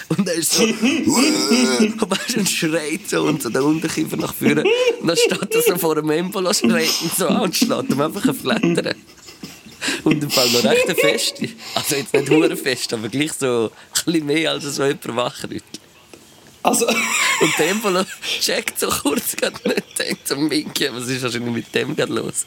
[0.09, 0.63] Und er ist so,
[1.07, 1.91] Uäh.
[1.99, 4.63] Und und schreit so und so den Unterkiefer nach vorne.
[5.01, 7.99] Und dann steht er so vor dem Embolo, schreit ihn so an und schlägt ihm
[8.01, 8.95] einfach ein Flattern.
[10.03, 11.49] Und im Fall noch recht feste.
[11.73, 15.80] Also jetzt nicht hure fest, aber gleich so ein bisschen mehr als so jemand wachrüttelt.
[16.63, 16.85] Also,
[17.41, 18.03] Und der Embolo
[18.39, 22.45] checkt so kurz gerade nicht, denkt so, Minky, was ist wahrscheinlich mit dem gerade los?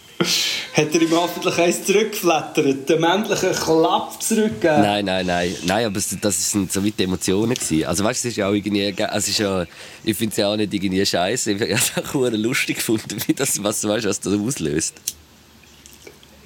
[0.74, 4.82] hat er ihm hoffentlich eins zurückgeflattert, den männlichen Klapp zurückgegeben.
[4.82, 7.84] Nein, nein, nein, nein, aber das sind so weit die Emotionen gewesen.
[7.86, 9.66] Also weißt, du, es ist ja auch irgendwie, ge- es ist ja,
[10.04, 11.52] ich finde es ja auch nicht irgendwie scheiße.
[11.52, 14.94] Ich habe es auch lustig gefunden, wie das, was, weißt, was das auslöst.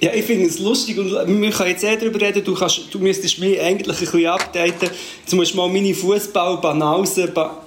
[0.01, 2.99] Ja, ich finde es lustig und wir können jetzt eh darüber reden, du, kannst, du
[2.99, 4.89] müsstest mich eigentlich ein bisschen updaten.
[5.21, 7.65] Jetzt musst du mal meine Fußballbanause, ba,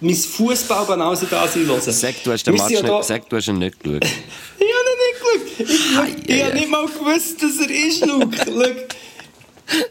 [0.00, 1.80] mein Fußballbanause da sein hören.
[1.80, 4.04] Sag, du hast den Wir Match nicht, da- sag, du hast ihn nicht geschaut.
[4.56, 6.18] Ich habe ihn nicht geschaut.
[6.26, 8.86] Ich, ich ei, habe nicht mal gewusst, dass er ist, Luke.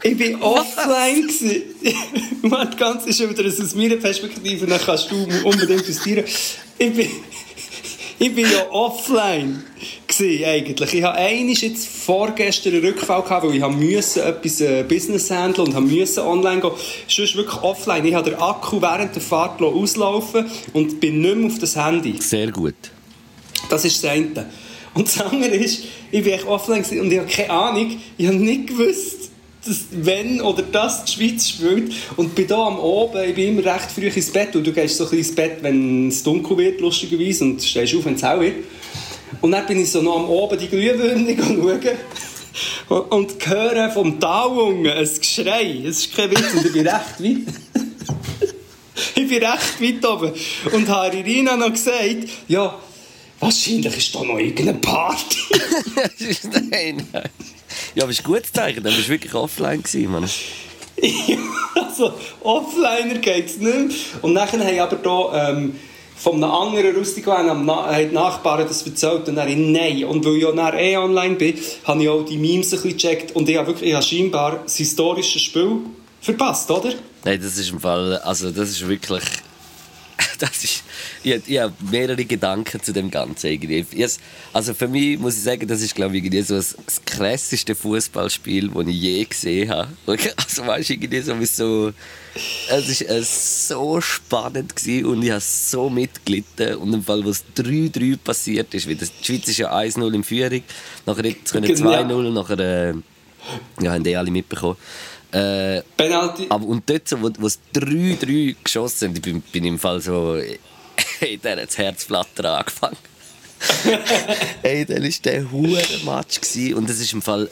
[0.04, 1.22] Ich war offline.
[1.26, 1.62] gewesen.
[2.42, 6.24] Warte, ganz ist wieder das aus meiner Perspektive, dann kannst du unbedingt justieren.
[6.78, 7.10] Ich bin,
[8.18, 9.64] ich bin ja offline
[10.06, 10.94] gewesen, eigentlich.
[10.94, 15.30] Ich hatte einmal jetzt vorgestern einen Rückfall, gehabt, weil ich habe müssen etwas äh, Business
[15.30, 16.70] handeln und habe müssen online gehen.
[17.08, 18.04] Sonst wirklich offline.
[18.06, 22.20] Ich habe den Akku während der Fahrt auslaufen und bin nicht mehr auf das Handy.
[22.20, 22.74] Sehr gut.
[23.68, 24.46] Das ist das eine.
[24.94, 28.26] Und das andere ist, ich war echt offline gewesen und ich habe keine Ahnung, ich
[28.26, 29.23] habe nicht gewusst,
[29.66, 31.92] dass wenn oder das die Schweiz spielt.
[32.16, 34.96] Und bin da am Oben, ich bin immer recht früh ins Bett und du gehst
[34.96, 38.22] so ein bisschen ins Bett, wenn es dunkel wird, lustigerweise, und stehst auf, wenn es
[38.22, 38.56] hell wird.
[39.40, 41.98] Und dann bin ich so noch am Oben die schauen
[42.88, 45.82] und, und höre vom Tal ein Geschrei.
[45.84, 47.54] Es ist kein Witz und ich bin recht weit.
[49.16, 50.32] Ich bin recht weit oben.
[50.72, 52.78] Und habe Irina noch gesagt, ja,
[53.40, 55.38] wahrscheinlich ist da noch irgendeine Party.
[56.70, 57.30] nein, nein.
[57.94, 60.28] Ja, aber ist ein gutes Zeichen, dann bist du wirklich offline gewesen, Mann.
[61.00, 61.36] Ja,
[61.86, 63.96] also, offliner geht es nicht mehr.
[64.22, 65.74] Und nachher haben aber da, ähm,
[66.16, 70.04] von einem anderen Rustico haben die Nachbarn das erzählt und dann nein.
[70.04, 73.36] Und weil ich ja eh online bin, habe ich auch die Memes ein bisschen gecheckt
[73.36, 75.80] und ich habe wirklich, ich habe scheinbar das historische Spiel
[76.20, 76.94] verpasst, oder?
[77.24, 79.22] Nein, das ist im Fall, also das ist wirklich,
[80.38, 80.82] das ist,
[81.22, 83.84] ich, ich habe mehrere Gedanken zu dem Ganzen irgendwie.
[84.52, 87.74] Also für mich muss ich sagen, das ist glaube ich irgendwie so das, das krasseste
[87.74, 89.88] Fußballspiel, das ich je gesehen habe.
[90.36, 91.92] Also weißt du, irgendwie so, wie so,
[92.68, 97.30] es ist äh, so spannend gewesen und ich habe so mitgelitten und im Fall, wo
[97.30, 100.62] es 3-3 passiert ist, weil das, die Schweiz ist ja 1-0 in Führung,
[101.06, 101.90] nachher jetzt können Genau.
[101.90, 102.94] 2-0, nachher, äh,
[103.82, 104.76] ja, haben die alle mitbekommen.
[105.34, 106.46] Äh, Penalty.
[106.48, 110.00] aber und dort, so, wo, wo es 3-3 geschossen haben, ich bin, bin im Fall
[110.00, 110.40] so.
[111.18, 112.96] Hey, dann hat das Herzflattern angefangen.
[114.62, 116.40] hey, dann war der hure Match.
[116.40, 116.74] Gewesen.
[116.74, 117.50] Und es ist im Fall.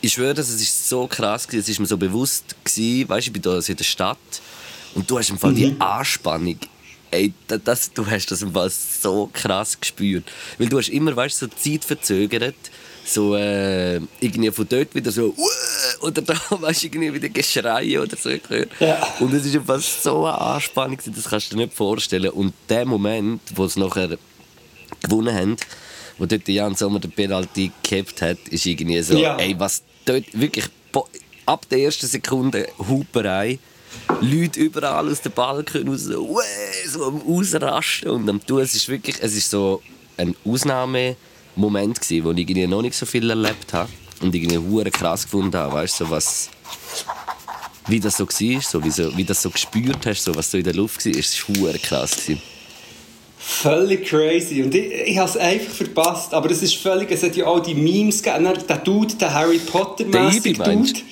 [0.00, 1.60] Ich schwöre, das ist so krass gewesen.
[1.62, 4.18] Es ist mir so bewusst gewesen, weißt du, ich bin da in der Stadt
[4.94, 6.58] und du hast im Fall die Anspannung.
[7.10, 10.24] Ey, da- das, du hast das im Fall so krass gespürt.
[10.58, 12.54] Weil du hast immer, weißt du, so Zeit verzögert.
[13.04, 18.00] So, äh, irgendwie von dort wieder so, «Uäh!» oder da, weißt du, irgendwie wieder Geschrei
[18.00, 18.70] oder so gehört.
[18.80, 19.02] Ja.
[19.20, 22.30] Und es ist einfach so eine Anspannung, das kannst du dir nicht vorstellen.
[22.30, 24.16] Und der Moment, wo es nachher
[25.02, 25.56] gewonnen haben,
[26.18, 29.36] wo dort Jan Sommer den Penalty gehabt hat, ist irgendwie so, Ja.
[29.36, 30.66] ey, was dort wirklich
[31.44, 33.58] ab der ersten Sekunde Huperei,
[34.20, 36.40] Leute überall aus den Balken raus, so,
[36.88, 38.60] so am Ausrasten und am Tun.
[38.60, 39.82] Es ist wirklich, es ist so
[40.16, 40.34] ein
[41.56, 43.88] Ausnahmemoment gewesen, wo ich irgendwie noch nicht so viel erlebt habe
[44.20, 46.50] und irgendwie hure krass gefunden habe, weißt du, so was
[47.88, 50.58] wie das so war, so, wie, so, wie das so gespürt hast, so, was so
[50.58, 52.40] in der Luft war, ist hure krass gewesen.
[53.38, 54.62] Völlig crazy.
[54.62, 56.32] Und ich, ich habe es einfach verpasst.
[56.32, 58.56] Aber es ist völlig, es hat ja auch die Memes gegeben.
[58.68, 61.04] Der Dude, der Harry potter mäßig Ibi, meinst Dude.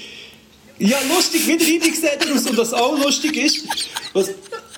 [0.79, 2.47] Ja, lustig, wie der Ibi sieht aus.
[2.47, 3.65] Und was auch lustig ist,
[4.13, 4.31] was,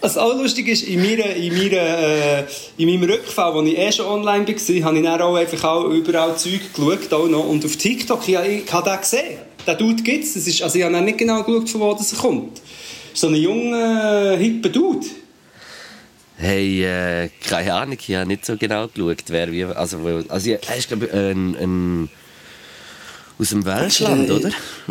[0.03, 2.45] was auch lustig ist, in, meiner, in, meiner, äh,
[2.77, 5.85] in meinem Rückfall, als ich eh schon online war, habe ich dann auch einfach auch
[5.89, 7.13] überall Zeug geschaut.
[7.13, 7.49] Auch noch.
[7.49, 9.39] Und auf TikTok, ich, ich habe den gesehen.
[9.67, 10.61] Den Dude gibt es.
[10.63, 12.61] Also ich habe nicht genau geschaut, von wo das kommt.
[13.15, 15.07] So ein junger, hipper Dude.
[16.37, 19.65] Hey, äh, keine Ahnung, ich habe nicht so genau geschaut, wer wie.
[19.65, 22.09] Also, also ich- er ist, glaube ich, ein, ein
[23.43, 24.51] Aus dem Welschland, oder?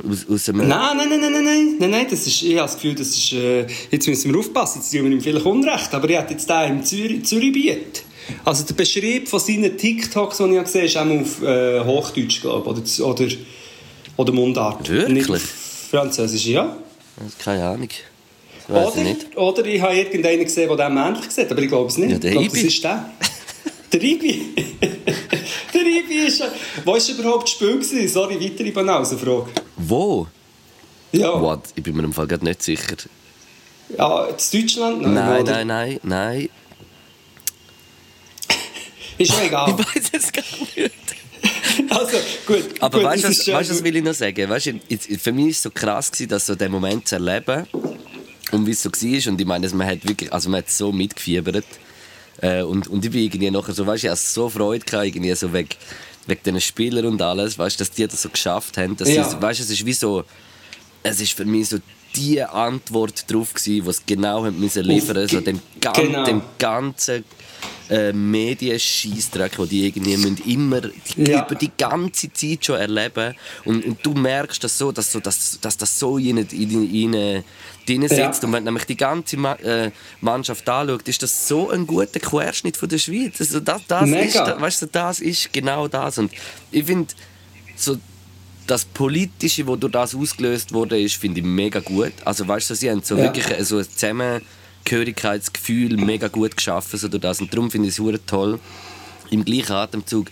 [0.09, 2.75] Aus, aus dem, Nein, nein, nein, nein, nein, nein, nein, das ist, ich habe das
[2.75, 6.09] Gefühl, das ist, äh, jetzt müssen wir aufpassen, jetzt tun wir ihm vielleicht Unrecht, aber
[6.09, 8.03] er hat jetzt da im Zürich, Zürichbiet.
[8.43, 12.41] Also der Beschrieb von seinen TikToks, die ich gesehen habe, ist auch auf äh, Hochdeutsch,
[12.41, 13.33] glaube ich, oder, oder,
[14.17, 14.89] oder Mundart.
[14.89, 15.29] Wirklich?
[15.29, 15.43] Nicht
[15.89, 16.75] Französisch, ja.
[17.41, 17.89] Keine Ahnung.
[18.67, 21.87] Weiss ich Oder, oder ich habe irgendeinen gesehen, der dem ähnlich sieht, aber ich glaube
[21.87, 22.11] es nicht.
[22.11, 23.11] Ja, der ich glaube, das ist der.
[23.91, 24.53] Der Ibi.
[25.73, 26.43] der Ibi ist.
[26.85, 27.73] Wo war überhaupt das Spiel?
[27.73, 28.07] Gewesen?
[28.07, 29.49] Sorry, weitere Banausenfrage.
[29.77, 30.27] Wo?
[31.11, 31.39] Ja.
[31.41, 31.63] What?
[31.75, 32.95] Ich bin mir im Fall gerade nicht sicher.
[33.97, 35.01] Ja, in Deutschland?
[35.01, 35.65] Nein, oder?
[35.65, 36.49] nein, nein, nein.
[39.17, 39.75] Ist mir egal.
[39.77, 40.43] Ich weiß es gar
[40.75, 40.91] nicht.
[41.89, 42.65] Also, gut.
[42.79, 44.49] Aber gut, weißt du, was, weißt, was will ich noch sagen?
[44.49, 44.73] Weißt,
[45.19, 47.65] für mich war es so krass, gewesen, das so den Moment zu erleben
[48.51, 49.31] und wie es so war.
[49.31, 51.65] Und ich meine, man hat wirklich, also man hat so mitgefiebert.
[52.41, 55.05] Äh, und, und ich bin irgendwie nachher so, weißt du, ich hatte so Freude gehabt,
[55.05, 55.69] irgendwie so wegen,
[56.27, 58.97] wegen diesen Spielern und alles, weißt du, dass die das so geschafft haben.
[58.97, 59.23] Dass Ja.
[59.23, 60.23] sie, weißt es ist wie so,
[61.03, 61.77] es ist für mich so
[62.15, 66.23] die Antwort drauf gewesen, was genau haben müssen liefern, so dem, gan genau.
[66.25, 67.23] dem ganzen
[67.91, 70.81] äh, Medien-Scheissdreck, den die irgendwie müssen immer
[71.17, 71.45] Ja.
[71.45, 75.59] über die ganze Zeit schon erleben und, und du merkst das so, dass, so, dass,
[75.61, 77.43] dass das so in ihnen, in ihnen
[77.85, 78.47] drin sitzt Ja.
[78.47, 82.77] und wenn nämlich die ganze Ma äh, Mannschaft anschaut, ist das so ein guter Querschnitt
[82.77, 83.41] von der Schweiz.
[83.41, 84.45] Also das, das, Mega.
[84.51, 86.31] ist, weißt du, das ist genau das und
[86.71, 87.13] ich finde
[87.75, 87.97] so
[88.67, 92.13] das Politische, wo durch das ausgelöst wurde, ist, finde ich mega gut.
[92.23, 93.23] Also weißt du, sie haben so Ja.
[93.23, 93.85] wirklich äh, so ein
[94.83, 98.59] Zusammengehörigkeitsgefühl mega gut geschaffen so durch das und darum finde ich es toll.
[99.29, 100.27] Im gleichen Atemzug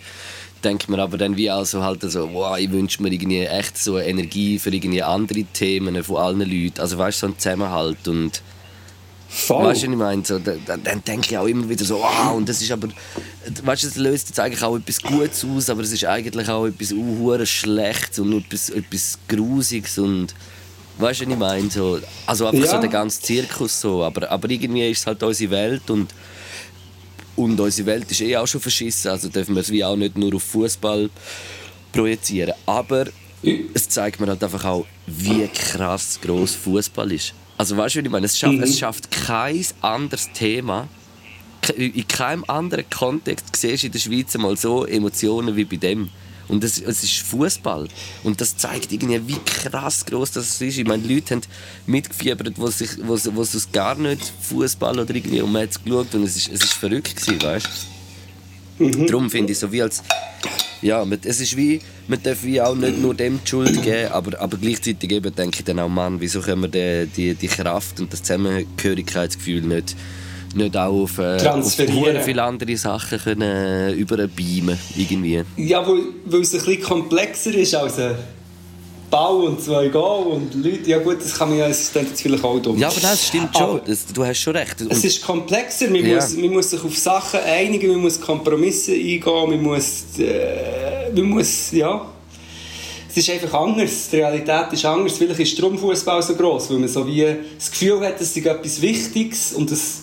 [0.63, 3.77] denke ich mir aber dann wie also halt so, wow, ich wünsche mir irgendwie echt
[3.77, 6.79] so Energie für irgendwie andere Themen von allen Leuten.
[6.81, 8.41] Also weißt du, so ein Zusammenhalt und
[9.31, 9.65] Voll.
[9.67, 10.25] Weißt du, was ich meine?
[10.25, 12.87] So, da- da- dann denke ich auch immer wieder so, wow, und das ist aber,
[13.63, 16.65] weißt du, es löst jetzt eigentlich auch etwas Gutes aus, aber es ist eigentlich auch
[16.65, 20.33] etwas uh, Schlechtes und etwas, etwas Grusiges und
[20.99, 21.69] weißt du, was ich meine?
[21.69, 22.71] So, also einfach Ja.
[22.71, 26.13] so der ganze Zirkus so, aber, aber irgendwie ist es halt unsere Welt und
[27.35, 30.17] und unsere Welt ist eh auch schon verschissen, also dürfen wir es wie auch nicht
[30.17, 31.09] nur auf Fußball
[31.93, 32.53] projizieren.
[32.65, 33.05] Aber
[33.73, 37.33] es zeigt mir halt einfach auch, wie krass groß Fußball ist.
[37.57, 38.25] Also weißt du, was ich meine?
[38.25, 38.63] Es schafft, Mhm.
[38.63, 40.89] es schafft kein anderes Thema.
[41.77, 46.09] In keinem anderen Kontext siehst du in der Schweiz mal so Emotionen wie bei dem.
[46.49, 47.87] Und es, es ist Fußball.
[48.23, 50.77] Und das zeigt irgendwie, wie krass groß das ist.
[50.77, 51.41] Ich meine, die Leute haben
[51.85, 55.83] mitgefiebert, wo sich, wo, wo es gar nicht Fußball oder irgendwie und man hat es
[55.83, 57.67] geschaut und es ist, es ist verrückt gewesen, weißt
[58.79, 59.05] du?
[59.05, 60.03] Darum finde ich so wie als
[60.81, 64.39] ja, es ist wie, man darf wie auch nicht nur dem die Schuld geben, aber,
[64.39, 67.99] aber gleichzeitig eben denke ich dann auch, Mann, wieso können wir die, die, die Kraft
[67.99, 69.95] und das Zusammengehörigkeitsgefühl nicht,
[70.55, 71.99] nicht auch auf, äh, auf Transferieren.
[72.15, 75.43] hure viele andere Sachen können, äh, überbeamen irgendwie.
[75.57, 78.15] Ja, weil, weil es ein bisschen komplexer ist als ein
[79.09, 80.87] Ball und zwei Goal und Leute.
[80.89, 82.77] Ja gut, das kann man ja, das klingt jetzt vielleicht auch dumm.
[82.77, 84.81] Ja, aber das stimmt schon, das, du hast schon recht.
[84.81, 86.15] Und, Es ist komplexer, man, Ja.
[86.15, 91.23] muss, man muss sich auf Sachen einigen, man muss Kompromisse eingehen, man muss, äh, man
[91.25, 92.05] muss, ja...
[93.11, 95.17] Es ist einfach anders, die Realität ist anders.
[95.17, 97.25] Vielleicht ist darum Fußball so gross, weil man so wie
[97.57, 100.01] das Gefühl hat, es ist etwas Wichtiges und das,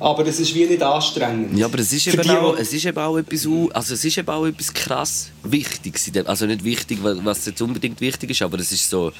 [0.00, 1.56] aber es ist wie nicht anstrengend.
[1.58, 4.18] Ja, aber es ist, Für eben auch, es ist eben auch etwas, also es ist
[4.18, 6.10] eben auch etwas krass Wichtiges.
[6.26, 9.12] Also nicht wichtig, wa- was jetzt unbedingt wichtig ist, aber es ist so,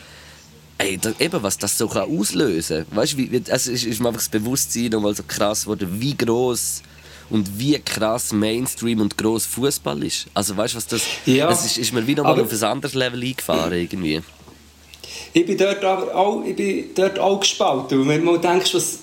[0.78, 2.96] ey, da, eben, was das so kann auslösen kann.
[2.98, 6.82] Weißt du, also es ist mir einfach das Bewusstsein nochmal so krass geworden, wie groß
[7.30, 10.26] und wie krass Mainstream und groß Fußball ist.
[10.32, 12.94] Also weißt du, was das, Ja, es ist, ist mir wieder mal auf ein anderes
[12.94, 14.20] Level eingefahren irgendwie.
[15.32, 18.06] Ich bin dort aber auch, ich bin dort auch gespalten.
[18.08, 19.00] Wenn du mal denkst, was,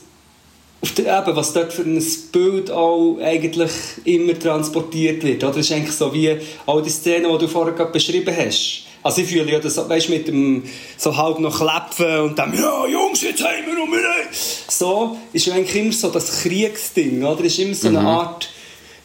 [0.85, 3.71] auf der, eben, was dort für ein Bild auch eigentlich
[4.03, 5.43] immer transportiert wird.
[5.43, 5.53] Oder?
[5.53, 8.83] Das ist eigentlich so wie all die Szenen, die du vorher gerade beschrieben hast.
[9.01, 10.63] Also ich fühle ja das, weißt, mit dem
[10.95, 13.99] so halb noch Klepfen und dann «Ja, Jungs, jetzt haben wir noch mehr!»
[14.31, 17.43] So ist ja eigentlich immer so das Kriegsding, oder?
[17.43, 18.49] Es ist immer so eine Art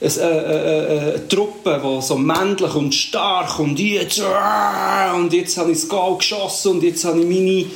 [0.01, 5.73] eine, eine, eine, Truppe, die so männlich und stark und jetzt «Ah!» und jetzt habe
[5.73, 7.67] ich das Goal geschossen und jetzt habe ich meine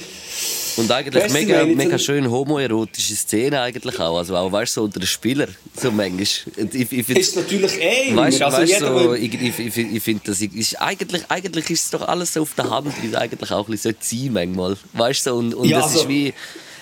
[0.77, 4.19] Und eigentlich mega, mega schön homoerotische Szene eigentlich auch.
[4.19, 5.55] Also auch, weißt du, so unter den Spielern.
[5.77, 6.23] So manchmal.
[6.23, 8.15] Ich, ich find's- ist natürlich eh.
[8.17, 11.85] Weißt du, also weißt, so, ich, ich, ich, ich finde, das ist eigentlich, eigentlich ist
[11.85, 14.77] es doch alles so auf der Hand, wie es eigentlich auch ein bisschen sein manchmal.
[14.95, 16.35] Weißt du, so, und, und Ja, das ist also- wie,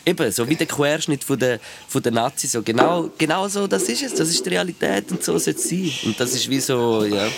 [0.07, 2.53] eben, so wie der Querschnitt von der, von der Nazis.
[2.53, 5.69] So, genau, genau so, das ist es, das ist die Realität und so sollte es
[5.69, 5.91] sein.
[6.05, 7.29] Und das ist wie so, ja.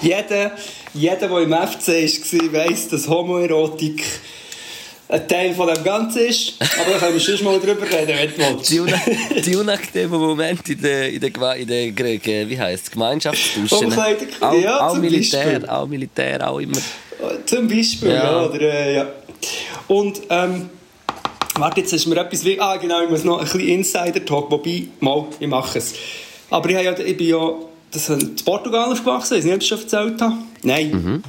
[0.00, 0.56] jeder,
[0.94, 4.02] jeder, der im FC war, weiss, dass Homoerotik
[5.08, 6.54] ein Teil von dem Ganzen ist.
[6.80, 8.70] Aber da können wir schon mal drüber reden, wenn du willst.
[8.70, 9.00] Die, una
[9.46, 12.90] die unangenehmen Momente in der, in der, in der, Ge- wie heisst.
[12.96, 15.68] Umkleidung, Auch, ja, auch Militär, Beispiel.
[15.68, 16.78] auch Militär, auch immer.
[17.46, 18.14] Zum Beispiel, ja.
[18.42, 18.46] Ja.
[18.46, 19.06] oder, äh, ja.
[19.88, 20.70] Und, ähm,
[21.54, 24.88] warte, jetzt ist mir etwas wie, ah genau, ich muss noch ein bisschen Insider-Talk, wobei,
[25.00, 25.94] mal, ich mache es.
[26.50, 27.50] Aber ich, habe ja, ich bin ja,
[27.92, 30.34] das in Portugal aufgewachsen, ich weiß nicht, ob ich es schon erzählt habe.
[30.62, 31.22] Nein.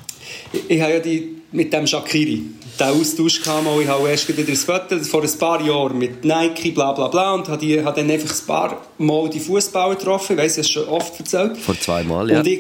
[0.52, 2.44] Ich, ich habe ja die, mit dem Shakiri,
[2.80, 6.24] den Austausch gehabt, mal, ich habe erst wieder ein Foto vor ein paar Jahren mit
[6.24, 9.96] Nike, bla bla bla, und habe, die, habe dann einfach ein paar Mal die Fußballer
[9.96, 11.58] getroffen, ich weiss, ich habe es schon oft erzählt.
[11.58, 12.40] Vor zwei Mal, ja.
[12.40, 12.60] Und ich,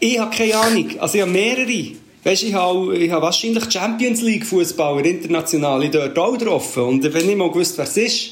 [0.00, 0.90] ich habe keine Ahnung.
[0.98, 1.92] Also ich habe mehrere.
[2.24, 6.82] Weißt, ich habe, ich habe wahrscheinlich Champions League Fußballer international dort auch getroffen.
[6.84, 8.30] Und wenn ich mal gewusst, wer es ist.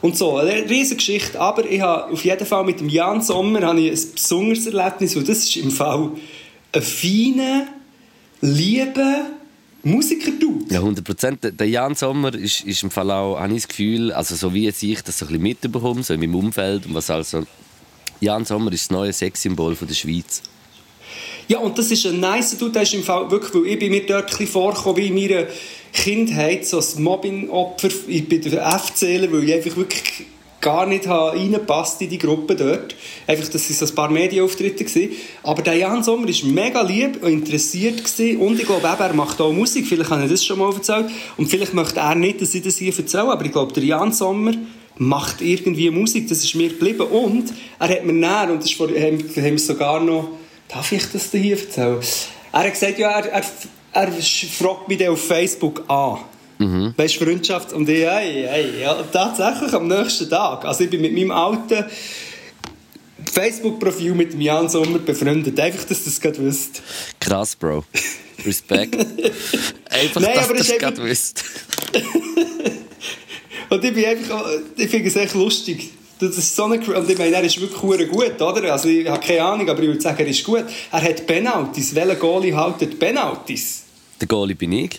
[0.00, 1.40] Und so, eine riesige Geschichte.
[1.40, 5.16] Aber ich habe auf jeden Fall mit dem Jan Sommer habe ich ein besonderes Erlebnis.
[5.16, 6.10] Und das ist im Fall
[6.72, 7.68] ein feiner,
[8.40, 9.26] lieber
[9.82, 10.74] Musiker-Dude.
[10.74, 11.60] Ja, 100 Prozent.
[11.60, 14.64] Der Jan Sommer ist, ist im Fall auch, habe ich das Gefühl, also so wie
[14.64, 17.44] jetzt ich das so ein bisschen mitbekomme, so in meinem Umfeld und was also.
[18.20, 20.42] Jan Sommer ist das neue Sexsymbol der Schweiz.
[21.46, 23.90] Ja, und das ist ein nice Dude, der ist im Fall wirklich, weil ich bin
[23.90, 25.46] mir dort ein bisschen vorgekommen, wie in meiner
[25.92, 30.26] Kindheit, so ein Mobbing-Opfer, ich bin der FCler, weil ich einfach wirklich
[30.60, 32.94] gar nicht habe reingepasst in die Gruppe dort.
[33.26, 34.84] Einfach, das waren so ein paar Medienauftritte.
[34.84, 35.12] Gewesen.
[35.42, 38.40] Aber der Jan Sommer war mega lieb und interessiert gewesen.
[38.40, 41.46] und ich glaube er macht auch Musik, vielleicht habe ich das schon mal erzählt und
[41.46, 44.52] vielleicht möchte er nicht, dass ich das hier erzähle, aber ich glaube, der Jan Sommer
[44.96, 48.88] macht irgendwie Musik, das ist mir geblieben und er hat mir näher, und das vor,
[48.88, 50.30] haben, haben wir sogar noch
[50.68, 51.98] Darf ich das hier erzählen?
[52.52, 53.44] Er hat gesagt, ja, er, er,
[53.92, 56.18] er fragt mich auf Facebook an.
[56.58, 56.94] Mhm.
[56.96, 57.72] Weißt Freundschaft?
[57.72, 60.64] Und ich, hey, hey, ja, tatsächlich am nächsten Tag.
[60.64, 61.84] Also ich bin mit meinem alten
[63.32, 65.58] Facebook-Profil mit dem Jan Sommer befreundet.
[65.58, 66.82] Einfach, dass du das gerade wüsst.
[67.20, 67.84] Krass, Bro.
[68.44, 68.94] Respekt.
[69.90, 71.44] Einfach, Nein, dass du ist gerade wisst.
[73.70, 75.90] Und ich bin einfach, ich finde es echt lustig.
[76.18, 78.72] Das ist so eine, und ich meine, er ist wirklich gut, oder?
[78.72, 80.64] Also ich habe keine Ahnung, aber ich würde sagen, er ist gut.
[80.90, 81.94] Er hat Penalties.
[81.94, 83.84] Welcher Goalie haltet Penalties?
[84.20, 84.98] Der Goalie bin ich.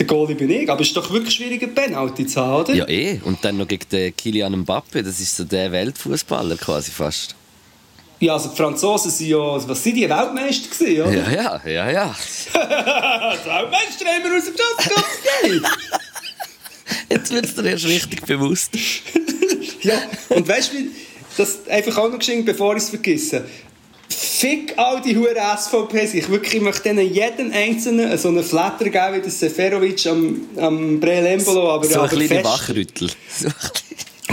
[0.00, 2.74] Der Goalie bin ich, aber es ist doch wirklich schwierig, einen Penalty zu haben, oder?
[2.74, 3.20] Ja, eh.
[3.22, 5.02] Und dann noch gegen den Kylian Mbappe.
[5.02, 7.36] Das ist so der Weltfußballer quasi fast.
[8.18, 11.12] Ja, also die Franzosen sind ja, was sind die, Weltmeister gewesen, oder?
[11.12, 12.16] Ja, ja, ja, ja.
[12.54, 14.54] Weltmeister haben wir aus dem
[15.52, 15.66] Just
[17.10, 18.70] Jetzt wird es dir erst richtig bewusst.
[19.82, 19.94] Ja,
[20.28, 20.76] und weißt du,
[21.38, 23.46] das einfach auch noch geschenkt, bevor ich es vergesse.
[24.40, 26.14] Fick all die Huren SVPs.
[26.14, 30.40] Ich wirklich ich möchte denen jeden einzelnen so einen Flatter geben, wie der Seferovic am,
[30.56, 31.70] am Brelembolo.
[31.72, 33.10] Aber, So ein aber kleiner fest- Wachrüttel.
[33.44, 33.54] Ein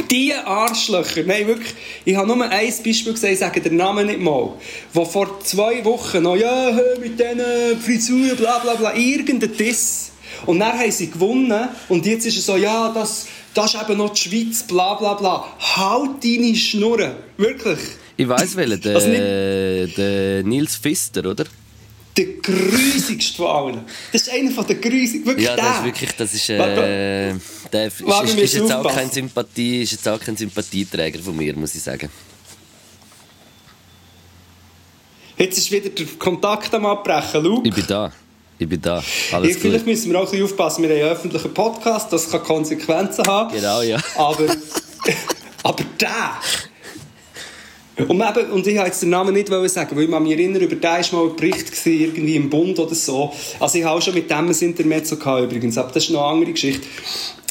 [0.11, 1.73] Die Arschlöcher, nein wirklich,
[2.05, 2.49] ich habe nur ein
[2.85, 4.53] Beispiel gesehen, ich sage den Namen nicht mal,
[4.93, 10.11] wo vor zwei Wochen noch, ja, mit diesen Frisuren, bla bla bla, irgendein Diss.
[10.45, 13.97] Und dann haben sie gewonnen und jetzt ist es so, ja, das, das ist eben
[13.97, 15.45] noch die Schweiz, bla bla bla.
[15.59, 17.79] Halt deine Schnurren, wirklich.
[18.17, 19.07] Ich weiss welchen, der, Also
[20.01, 21.45] der Nils Pfister, oder?
[22.17, 23.85] Der grusigste von allen.
[24.11, 25.63] Das ist einer von der grusigsten, wirklich Ja, der.
[25.65, 27.35] das ist wirklich, das ist, äh,
[27.71, 29.11] der ist, ist, ist, jetzt auch kein.
[29.11, 32.09] Sympathie, ist jetzt auch kein Sympathieträger von mir, muss ich sagen.
[35.37, 37.67] Jetzt ist wieder der Kontakt am Abbrechen, Luke.
[37.67, 38.11] Ich bin da.
[38.57, 38.97] Ich bin da.
[38.97, 39.93] Ja, Alles vielleicht gut.
[39.93, 40.81] müssen wir auch ein bisschen aufpassen.
[40.81, 43.53] Wir haben einen öffentlichen Podcast, das kann Konsequenzen haben.
[43.53, 43.99] Genau, ja.
[44.15, 44.47] Aber,
[45.63, 46.31] aber der!
[47.97, 50.75] Und, eben, und ich wollte jetzt den Namen nicht sagen, weil ich mich erinnere, über
[50.75, 53.33] den war mal ein Bericht gewesen, irgendwie im Bund oder so.
[53.59, 56.21] Also ich habe auch schon mit dem ein Intermezzo gehabt, übrigens, aber das ist noch
[56.21, 56.85] eine andere Geschichte.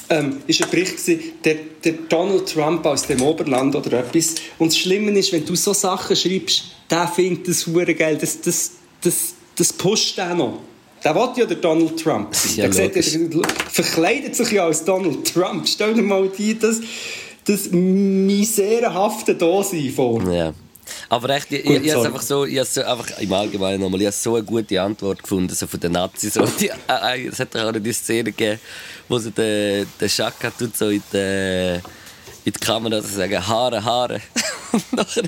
[0.08, 4.36] Ähm, ist ein Bericht gewesen, der, der Donald Trump aus dem Oberland oder etwas.
[4.56, 8.40] Und das Schlimme ist, wenn du so Sachen schreibst, der findet das hure geil, das,
[8.40, 10.60] das, das, das pusht den noch.
[11.02, 12.56] Der will ja der Donald Trump sein.
[12.56, 15.66] Ja, der, sieht, der verkleidet sich ja als Donald Trump.
[15.66, 16.80] Stell dir mal die, das,
[17.46, 20.22] das miserhafte Dasein vor.
[20.30, 20.52] Ja.
[21.08, 24.06] Aber echt, ich, Gut, ich, ich einfach so, ich so einfach im Allgemeinen nochmal, ich
[24.06, 26.34] habe so eine gute Antwort gefunden, so von den Nazis.
[26.34, 28.60] So, die, äh, äh, es hat doch auch noch die Szene gegeben,
[29.08, 31.80] wo sie den, den Schaka tut so in die,
[32.46, 34.20] in die Kamera so sagen, Haare, Haare.
[34.72, 35.22] Und nachher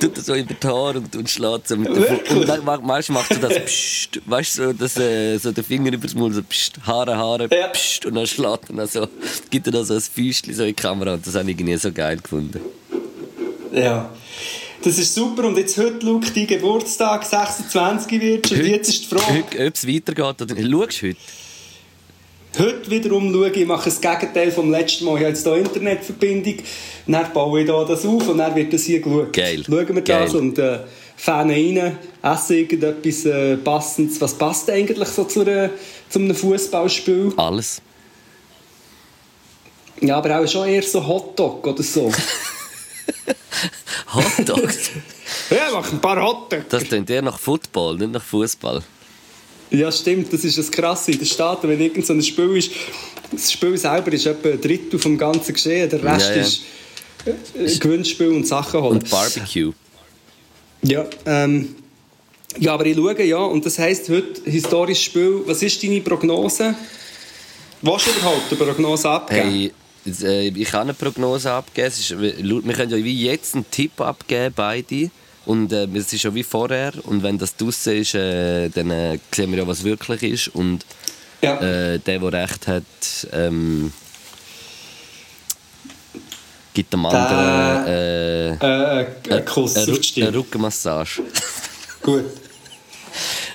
[0.00, 2.30] tut er so über die Haare und, und schlägt so mit der Fu- Wirklich?
[2.38, 5.62] Und dann ma- manchmal macht er das Psst, weißt du, so, dass, äh, so den
[5.64, 7.68] Finger übers Maul, so Psst, Haare, Haare, Ja.
[7.68, 9.08] Psst, und dann schlägt er dann so,
[9.50, 11.76] gibt er dann so ein Füßchen so in die Kamera und das habe ich irgendwie
[11.76, 12.60] so geil gefunden.
[13.72, 14.10] Ja.
[14.82, 15.44] Das ist super.
[15.44, 19.44] Und jetzt heute, Luke, dein Geburtstag, 26 wird und jetzt ist die Frage.
[19.50, 20.56] Heute, ob es weitergeht oder.
[20.56, 21.16] Schaust du heute?
[22.56, 25.16] Heute wiederum schaue ich, mache das Gegenteil vom letzten Mal.
[25.16, 26.54] Ich habe jetzt hier Internetverbindung,
[27.06, 29.32] dann baue ich das auf und dann wird das hier geschaut.
[29.32, 29.62] Geil.
[29.64, 30.36] Schauen wir das Geil.
[30.36, 30.78] und äh,
[31.16, 34.20] fahren rein, essen irgendetwas äh, Passendes.
[34.20, 35.70] Was passt eigentlich so zu einer
[36.08, 37.32] zu einem Fußballspiel?
[37.36, 37.82] Alles.
[40.00, 42.10] Ja, aber auch schon eher so Hotdog oder so.
[44.14, 44.90] Hotdogs.
[45.50, 46.66] ja, mach ein paar Hotdogs.
[46.68, 48.82] Das klingt eher nach Football, nicht nach Fußball.
[49.70, 52.70] Ja, stimmt, das ist das Krasse in den Staaten, wenn irgend so ein Spiel ist,
[53.30, 56.42] das Spiel selber ist etwa ein Drittel vom ganzen Geschehen, der Rest Ja, ja.
[56.42, 56.62] ist
[57.26, 58.98] äh, Gewinnspiel und Sachen holen.
[58.98, 59.72] Und Barbecue.
[60.82, 61.74] Ja, ähm,
[62.58, 65.42] ja, aber ich schaue, ja, und das heisst heute historisches Spiel.
[65.44, 66.74] Was ist deine Prognose?
[67.82, 69.50] Was du überhaupt eine Prognose abgeben?
[69.50, 69.72] Hey,
[70.22, 71.88] äh, ich kann eine Prognose abgeben.
[71.88, 75.10] Ist, wir können ja wie jetzt einen Tipp abgeben, beide.
[75.48, 76.92] Und äh, es ist ja wie vorher.
[77.04, 80.48] Und wenn das draussen ist, äh, dann äh, sehen wir ja, was wirklich ist.
[80.48, 80.84] Und
[81.40, 81.56] Ja.
[81.56, 82.84] äh, der, der recht hat,
[83.32, 83.90] ähm,
[86.74, 90.34] gibt dem anderen äh, Äh, ein Kuss eine, auf die eine.
[90.36, 91.22] Rückenmassage.
[92.02, 92.24] Gut.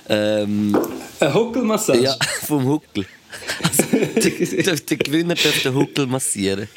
[0.10, 0.76] ähm,
[1.20, 2.00] Eine Huckelmassage?
[2.04, 2.16] ja,
[2.48, 3.06] vom Huckel.
[3.62, 3.84] Also,
[4.16, 6.68] der, der, der Gewinner darf den Huckel massieren.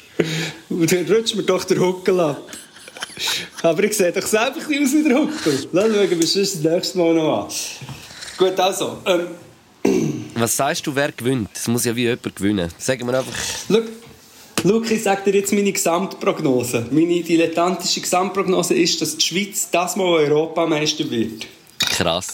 [0.69, 2.41] Und dann rutscht mir doch der Huckel ab.
[3.63, 5.67] Aber ich sehe doch selber ein bisschen aus wie der Huckel.
[5.71, 7.53] Lass schauen, wir sonst das nächste Mal noch an.
[8.37, 8.97] Gut, also.
[9.05, 9.27] Ähm,
[10.35, 11.49] Was sagst du, wer gewinnt?
[11.53, 12.69] Es muss ja wie jemand gewinnen.
[12.77, 13.33] Sagen wir einfach.
[13.67, 13.81] Schau,
[14.63, 16.87] Luke, ich sage dir jetzt meine Gesamtprognose.
[16.91, 21.47] Meine dilettantische Gesamtprognose ist, dass die Schweiz das Mal Europameister wird.
[21.79, 22.27] Krass.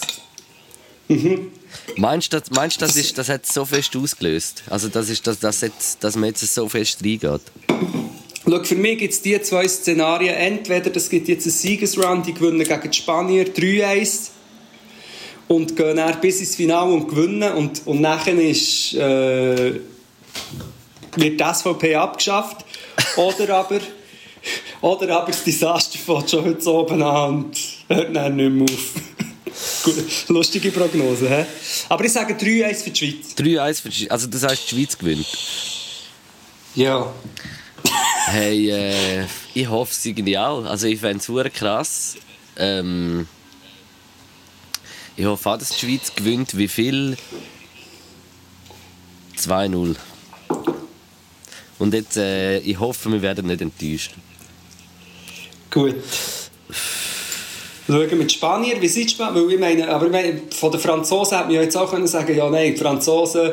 [1.08, 1.52] Mhm.
[1.96, 4.64] Meinst du, das, meinst, das, ist, das hat so fest ausgelöst?
[4.70, 7.42] Also, das ist, dass, das jetzt, dass man jetzt so fest reingeht?
[8.46, 10.34] Schau, für mich gibt es die zwei Szenarien.
[10.34, 14.30] Entweder es gibt jetzt einen Siegesrun, die gewinnen gegen die Spanier 3-1
[15.48, 17.52] und gehen dann bis ins Finale und gewinnen.
[17.54, 19.80] Und, und nachher ist, äh,
[21.16, 22.66] wird die SVP abgeschafft.
[23.16, 23.80] Oder aber,
[24.82, 28.92] oder aber das Desaster fängt schon heute oben an und hört dann nicht mehr auf.
[30.28, 31.46] Lustige Prognose, hä?
[31.88, 33.34] Aber ich sage 3-1 für die Schweiz.
[33.38, 34.10] 3-1 für die Schweiz.
[34.10, 35.26] Also, das heißt, die Schweiz gewinnt.
[36.74, 37.12] Ja.
[38.26, 40.64] Hey, äh, ich hoffe es irgendwie auch.
[40.64, 42.16] Also, ich fände es verdammt krass.
[42.56, 43.28] Ähm,
[45.16, 46.56] ich hoffe auch, dass die Schweiz gewinnt.
[46.56, 47.16] Wie viel?
[49.36, 49.96] 2-0.
[51.78, 54.12] Und jetzt, äh, ich hoffe, wir werden nicht enttäuscht.
[55.70, 55.96] Gut.
[57.86, 59.42] Schauen wir die Spanier, wie sind die Spanier?
[59.42, 62.06] Weil ich meine, aber ich meine, von den Franzosen hätte man ja jetzt auch können
[62.06, 63.52] sagen ja nein, die Franzosen,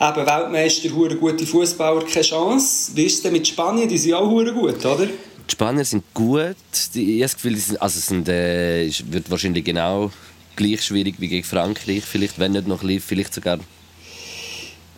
[0.00, 2.92] eben Weltmeister, hure gute Fußballer, keine Chance.
[2.94, 3.88] Wie ist es denn mit Spanien?
[3.88, 5.06] Die sind auch hure gut, oder?
[5.06, 6.56] Die Spanier sind gut.
[6.94, 10.10] Die, ich habe das Gefühl, die sind, also es sind, äh, wird wahrscheinlich genau
[10.56, 12.02] gleich schwierig wie gegen Frankreich.
[12.04, 13.60] Vielleicht, wenn nicht noch ein bisschen, vielleicht sogar ein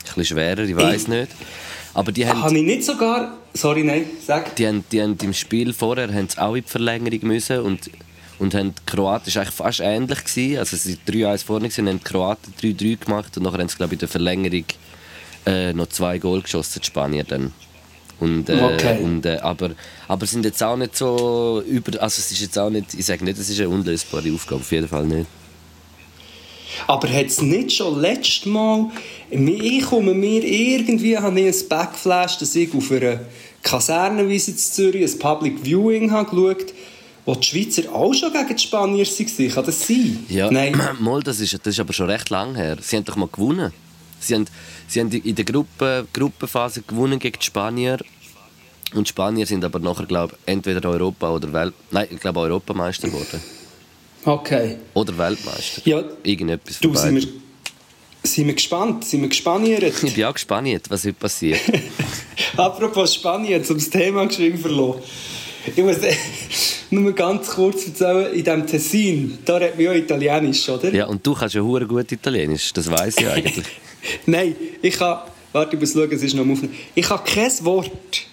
[0.04, 1.28] bisschen schwerer, ich weiß nicht.
[1.94, 3.36] Aber die haben, Habe ich nicht sogar...
[3.54, 4.54] Sorry, nein, sag.
[4.56, 7.90] die haben, die haben im Spiel vorher haben sie auch in die Verlängerung müssen und,
[8.38, 10.24] und haben die Kroaten, war eigentlich fast ähnlich.
[10.24, 10.58] Gewesen.
[10.58, 13.76] Also sie waren 3-1 vorne gewesen, haben die Kroaten 3-3 gemacht und nachher haben sie,
[13.76, 14.64] glaube ich, in der Verlängerung
[15.48, 17.52] äh, noch zwei Goal geschossen, die Spanier dann.
[18.20, 18.98] Und, äh, Okay.
[19.02, 19.70] und, äh, aber,
[20.08, 22.02] aber sind jetzt auch nicht so über.
[22.02, 22.94] Also es ist jetzt auch nicht.
[22.94, 25.26] Ich sage nicht, es ist eine unlösbare Aufgabe, auf jeden Fall nicht.
[26.86, 28.90] Aber hat es nicht schon letztes Mal...
[29.30, 31.16] Ich komme mir irgendwie...
[31.16, 33.20] Habe ich ein Backflash, dass ich auf einer
[33.62, 36.74] Kasernenwiese in Zürich ein Public Viewing habe geschaut
[37.28, 39.50] wo die Schweizer auch schon gegen die Spanier waren.
[39.50, 40.24] Kann das sein?
[40.30, 40.80] Ja, Nein.
[41.00, 42.78] Mal, das, ist, das ist aber schon recht lang her.
[42.80, 43.70] Sie haben doch mal gewonnen.
[44.20, 44.46] Sie haben,
[44.86, 47.98] sie haben in der Gruppe, Gruppenphase gewonnen gegen die Spanier.
[48.94, 51.74] Und die Spanier sind aber nachher, glaube ich, entweder Europa oder Welt...
[51.90, 53.40] Nein, ich glaube Europameister geworden.
[54.24, 54.76] Okay.
[54.94, 55.82] Oder Weltmeister.
[55.84, 57.28] Ja, Irgendetwas du, sind wir,
[58.22, 59.04] sind wir gespannt?
[59.04, 59.82] Sind wir gespaniert?
[60.02, 61.60] Ich bin auch gespannt, was heute passiert.
[62.56, 65.02] Apropos Spanien, zum Thema geschwind verloren.
[65.76, 65.96] Ich muss
[66.90, 70.92] nur ganz kurz erzählen, in diesem Tessin, da redet man ja Italienisch, oder?
[70.92, 73.66] ja, und du kannst ja hure gut Italienisch, das weiß ich eigentlich.
[74.26, 75.20] Nein, ich kann...
[75.52, 76.76] Warte, ich muss schauen, es ist noch am Aufnehmen.
[76.94, 78.27] Ich habe kein Wort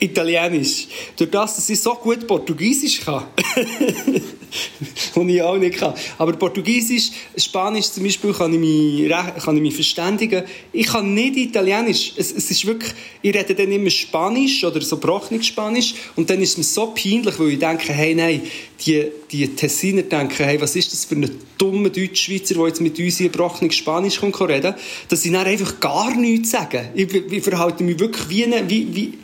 [0.00, 0.88] Italienisch.
[1.16, 3.24] Durch das, dass ich so gut Portugiesisch kann.
[5.14, 5.94] Und ich auch nicht kann.
[6.18, 9.10] Aber Portugiesisch, Spanisch zum Beispiel kann ich mich,
[9.44, 10.44] kann ich mich verständigen.
[10.72, 12.14] Ich kann nicht Italienisch.
[12.16, 12.92] Es, es ist wirklich,
[13.22, 16.86] ich rede dann immer Spanisch oder so brochnig Spanisch und dann ist es mir so
[16.88, 18.42] peinlich, weil ich denke, hey, nein,
[18.84, 22.98] die, die Tessiner denken, hey, was ist das für ein dummer Deutschschweizer, der jetzt mit
[22.98, 24.74] uns hier brochnig Spanisch kommt reden,
[25.08, 26.88] dass sie dann einfach gar nichts sagen.
[26.94, 29.18] Ich, ich verhalte mich wirklich wie, eine, wie, wie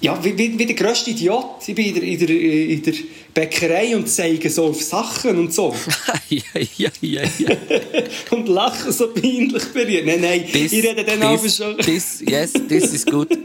[0.00, 1.44] ja, wie, wie, wie der grösste Idiot.
[1.66, 2.94] Ich bin in der, in der, in der
[3.34, 5.74] Bäckerei und zeige so auf Sachen und so.
[6.28, 6.42] ja,
[6.76, 7.56] ja, ja, ja.
[8.30, 10.06] und lache so peinlich berührt.
[10.06, 11.76] Nein, nein, This, ich rede dann this, schon...
[11.78, 13.28] this, yes, this is good.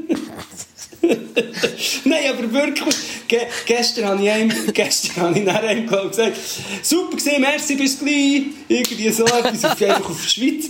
[2.06, 2.96] Nein, aber wirklich,
[3.28, 6.38] ge gestern habe ich einem, gestern habe ich einem gesagt,
[6.82, 8.44] super gesehen, merci, bis gleich.
[8.68, 10.70] Irgendwie so etwas, einfach auf Schweizer.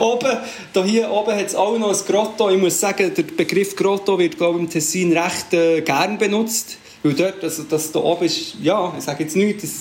[0.00, 0.38] Oben,
[0.72, 2.50] da hier oben hat es auch noch ein Grotto.
[2.50, 6.78] Ich muss sagen, der Begriff Grotto wird, glaube ich, im Tessin recht äh, gern benutzt.
[7.02, 9.72] Weil dort, also das da oben ist, ja, ich sage jetzt nichts, das,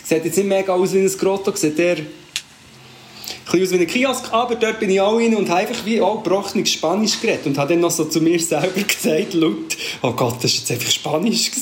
[0.00, 3.86] das sieht jetzt nicht mega aus wie ein Grotto, sieht eher ein aus wie ein
[3.86, 7.46] Kiosk, aber dort bin ich auch rein und habe einfach wie auch gebrochenes Spanisch geredet
[7.46, 10.70] und habe dann noch so zu mir selber gesagt, laut, oh Gott, das war jetzt
[10.70, 11.50] einfach Spanisch.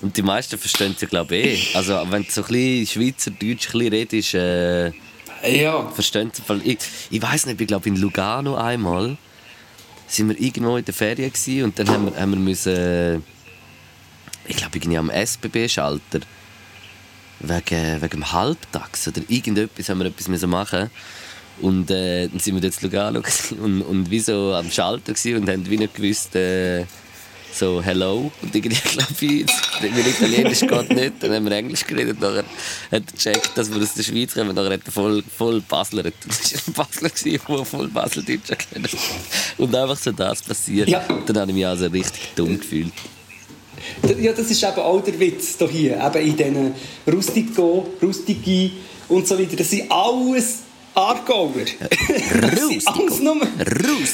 [0.00, 1.76] Und die meisten verstehen es ja, glaube ich, eh.
[1.76, 4.92] Also, wenn du so ein bisschen Schweizerdeutsch ein redest, äh,
[5.44, 5.88] ja.
[5.88, 6.42] verstehen sie.
[6.64, 6.78] Ich,
[7.10, 9.16] ich weiß nicht, ich glaube in Lugano einmal
[10.06, 13.22] sind wir irgendwo in der Ferien gewesen, und dann haben wir, haben wir müssen,
[14.46, 16.20] ich glaube irgendwie am SBB-Schalter
[17.40, 20.90] wegen, wegen dem Halbtags oder irgendetwas haben wir etwas müssen machen
[21.60, 23.22] und äh, dann sind wir in Lugano
[23.62, 26.84] und, und wie so am Schalter und haben wie nicht gewusst, äh,
[27.52, 29.46] so «Hello» und irgendwie glaube ich,
[29.80, 32.46] weil Italienisch geht nicht, dann haben wir Englisch geredet, nachher hat
[32.90, 36.66] er gecheckt, dass wir aus der Schweiz kommen, nachher hat er voll, voll Basler, das
[36.66, 38.96] war ein Basler, der voll Baseldeutsch erklärt
[39.56, 41.04] Und einfach so das passiert, ja.
[41.26, 42.92] dann habe ich mich also richtig dumm gefühlt.
[44.20, 46.74] Ja, das ist eben auch der Witz hier, eben in diesen
[47.06, 48.72] Rustico, Rustigi
[49.08, 50.58] und so weiter, das sind alles
[50.94, 51.50] Aargauer.
[52.42, 53.06] Rustico.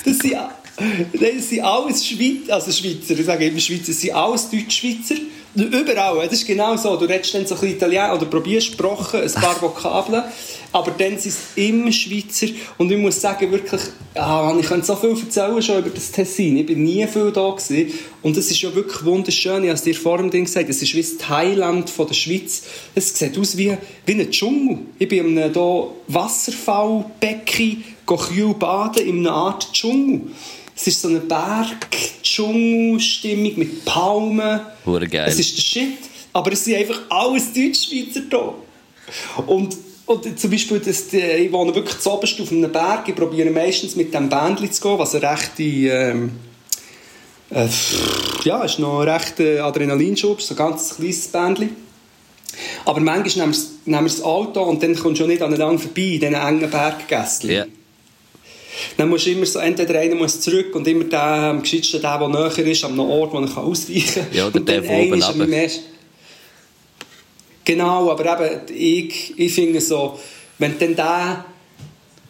[0.04, 0.38] Das sind,
[0.76, 5.16] das sind alles Schweizer, also Schweizer, ich sage eben Schweizer, das sind alles Deutschschweizer.
[5.56, 6.96] Überall, das ist genau so.
[6.96, 10.24] Du redest dann so ein bisschen Italienisch oder probierst Sprachen, ein paar Vokabeln,
[10.72, 12.48] aber dann sind es immer Schweizer.
[12.76, 13.80] Und ich muss sagen, wirklich,
[14.16, 16.56] ah, ich könnte so viel erzählen schon über das Tessin.
[16.56, 17.96] Ich bin nie viel da gewesen.
[18.22, 19.62] Und es ist ja wirklich wunderschön.
[19.62, 22.14] Ich habe es dir vor dem Ding gesagt, es ist wie das Thailand von der
[22.14, 22.64] Schweiz.
[22.96, 24.78] Es sieht aus wie, wie ein Dschungel.
[24.98, 25.54] Ich bin in einem
[26.08, 30.22] Wasserfallbecken, kühl baden, in einer Art Dschungel.
[30.76, 34.60] Es ist so eine Berg-Dschungel-Stimmung mit Palmen.
[34.84, 35.26] Hure geil.
[35.28, 35.98] Es ist der Shit.
[36.32, 38.54] Aber es sind einfach alles Deutschschweizer da.
[39.46, 43.08] Und, und zum Beispiel, das, ich wohne wirklich zu oberst auf einem Berg.
[43.08, 45.62] Ich probiere meistens mit dem Bändchen zu gehen, was eine rechte...
[45.62, 46.32] Ähm,
[47.50, 47.68] äh,
[48.42, 51.76] ja, ist noch ein rechter Adrenalinschub, so ein ganz kleines Bändchen.
[52.84, 56.34] Aber manchmal nehmen wir das Auto und dann kommst du nicht aneinander vorbei in diesen
[56.34, 57.50] engen Berggässchen.
[57.50, 57.66] Yeah.
[58.96, 62.18] Dann musst du immer so, entweder einer muss zurück und immer der, am geschicktesten der,
[62.18, 64.26] der näher ist, an einem Ort, wo er ausweichen kann.
[64.32, 65.68] Ja, oder der, der oben runter.
[67.64, 70.18] Genau, aber eben, ich, ich finde so,
[70.58, 71.44] wenn dann der,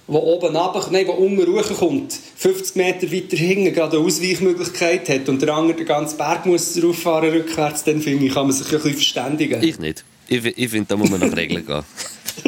[0.06, 5.28] der oben runter, nein, der unten hochkommt, 50 Meter weiter hinten gerade eine Ausweichmöglichkeit hat
[5.28, 8.66] und der andere den ganzen Berg muss rauffahren rückwärts, dann finde ich, kann man sich
[8.66, 9.62] ein bisschen verständigen.
[9.62, 10.04] Ich nicht.
[10.28, 11.82] Ich, ich finde, da muss man nach Regeln gehen.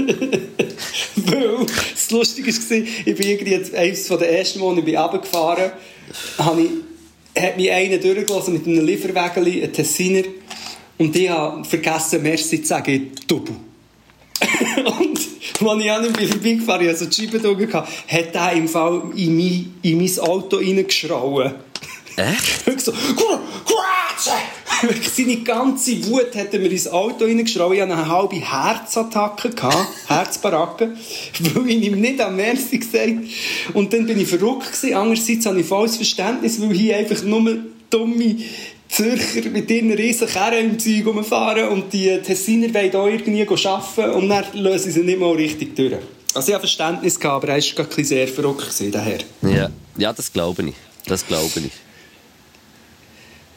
[1.17, 5.73] Weil das Lustige war, ich bin irgendwie eines der ersten Mal, ich bin runtergefahren,
[6.39, 10.23] habe ich, hat mich einer durchgelassen mit einem Lieferwägel, ein Tessiner,
[10.99, 13.57] und ich habe vergessen, Merci zu sagen, Double.
[14.99, 19.03] und als ich an ihm vorbeigefahren bin, also die Scheibe drüber hat er im Fall
[19.17, 21.55] in mein, in mein Auto reingeschrauen.
[22.17, 22.81] Echt?
[22.81, 22.93] so,
[25.17, 27.75] Seine ganze Wut hat er mir ins Auto reingeschraubt.
[27.75, 29.51] Ich hatte eine halbe Herzattacke,
[30.07, 30.97] Herzbaracke,
[31.41, 33.15] weil ich ihm nicht am Merci gesagt
[33.75, 34.95] Und dann bin ich verrückt gewesen.
[34.95, 37.59] Andererseits habe ich volles Verständnis, weil hier einfach nur
[37.91, 38.37] dumme
[38.89, 44.11] Zürcher mit ihren riesen Kerren im Zeug rumfahren und die Tessiner wollen hier irgendwie arbeiten
[44.13, 45.97] und dann lösen sie nicht mal richtig durch.
[46.35, 49.19] Also ich habe Verständnis gehabt, aber er war sehr verrückt, daher.
[49.43, 49.71] Ja.
[49.97, 50.75] ja, das glaube ich.
[51.07, 51.86] Das glaube ich.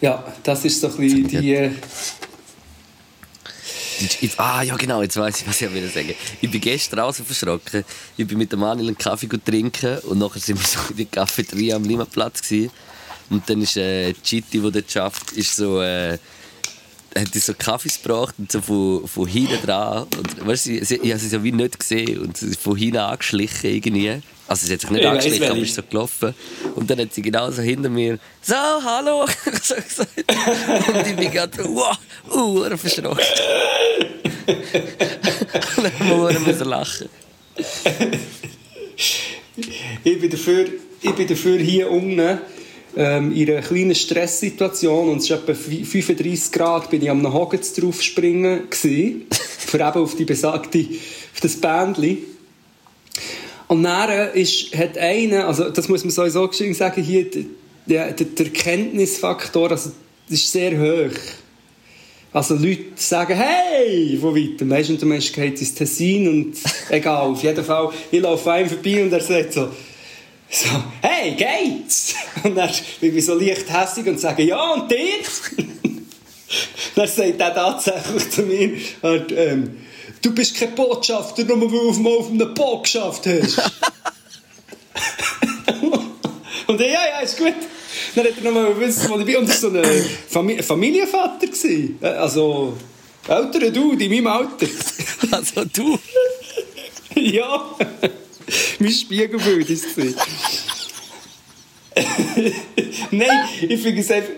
[0.01, 1.71] Ja, das ist so ein bisschen die...
[4.37, 7.83] Ah, ja genau, jetzt weiß ich, was ich wieder sagen Ich bin gestern raus verschrocken.
[8.15, 11.05] Ich bin mit dem Manuel einen Kaffee trinken und nachher sind wir so in der
[11.07, 12.71] Cafeteria am Limaplatz gewesen.
[13.29, 15.81] Und dann ist äh, Chiti, der dort arbeitet, ist so...
[15.81, 16.17] Äh,
[17.17, 20.07] hat so Kaffees gebracht und so von, von hinten dran.
[20.15, 24.21] Und, weißt, ich, ich habe sie so wie nicht gesehen und von hinten angeschlichen irgendwie.
[24.49, 26.33] Also sie hat sich nicht ich angeschlichen, aber ist so gelaufen.
[26.73, 29.27] Und dann hat sie genauso hinter mir «So, hallo!»
[29.61, 30.09] so gesagt.
[30.87, 31.99] Und ich bin gerade «Wow!»
[32.31, 33.23] uh, verschrocken.
[35.77, 37.09] und dann mussten wir lachen.
[40.03, 40.65] ich, bin dafür,
[40.99, 42.39] ich bin dafür hier unten
[42.97, 47.73] ähm, in einer kleinen Stresssituation und es ist etwa 35 Grad, bin ich am Hoggets
[47.73, 50.87] drauf springen für eben auf die besagte,
[51.35, 52.28] auf das Bändchen.
[53.69, 57.27] Und dann ist, hat einer, also das muss man sowieso sagen, hier,
[57.85, 59.91] der, der, der Kenntnisfaktor, also,
[60.27, 61.15] ist sehr hoch.
[62.33, 64.71] Also Leute sagen, hey, von weitem.
[64.71, 66.55] Weißt du, und der Mensch geht ins Tessin und
[66.89, 69.69] egal, auf jeden Fall, ich laufe einem vorbei und er sagt so,
[70.49, 70.69] so,
[71.03, 72.15] hey, geht's?
[72.43, 74.97] Und dann bin ich so leicht hässig und sage, ja, und dir?
[76.95, 78.71] dann sagt er tatsächlich zu mir,
[79.03, 79.77] ähm,
[80.21, 83.57] du bist kein Botschafter, nur weil du mal auf einem Boot geschafft hast.
[86.67, 87.53] und er, ja, ja, ist gut.
[88.15, 89.37] Dann hat er nochmal gewusst, wo ich bin.
[89.37, 91.47] Und das war so ein Famili Familienvater.
[91.47, 91.97] Gewesen.
[92.01, 92.75] Äh, Also,
[93.27, 94.67] älterer Dude in meinem Alter.
[95.31, 95.99] Also du.
[97.15, 97.75] ja,
[98.79, 100.15] mein Spiegelbild war es.
[103.11, 104.31] Nein, ich finde es einfach,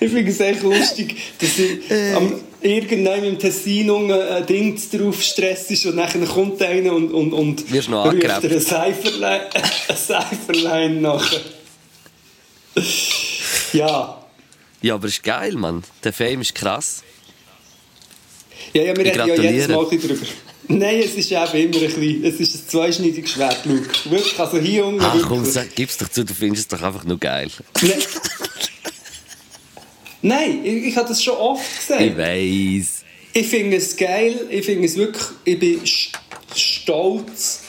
[0.00, 5.70] ich finde es echt lustig, dass ich am, irgendwann im Tessin ein Ding drauf Stress
[5.70, 8.52] ist und dann kommt einer und, und, und Wirst noch ruft dir angerappt.
[8.52, 9.40] ein Seiferlein,
[9.88, 11.40] ein Seiferlein nachher.
[13.72, 14.22] Ja.
[14.80, 15.82] Ja, aber ist geil, Mann.
[16.04, 17.02] Der Fame ist krass.
[18.72, 19.68] Ja, ja, wir reden ja jedes.
[19.68, 20.14] Mal drüber.
[20.70, 23.88] Nein, es ist eben immer ein bisschen, es ist ein zweischneidiges Schwert, Luke.
[24.10, 27.04] Wirklich, also hier unten Ach komm, sag, gib's doch zu, du findest es doch einfach
[27.04, 27.50] nur geil.
[27.80, 27.92] Nein.
[30.22, 32.00] Nein, ich, ich habe das schon oft gesagt.
[32.00, 33.04] Ich weiss.
[33.32, 36.10] Ich finde es geil, ich finde es wirklich, ich bin st-
[36.56, 37.60] stolz,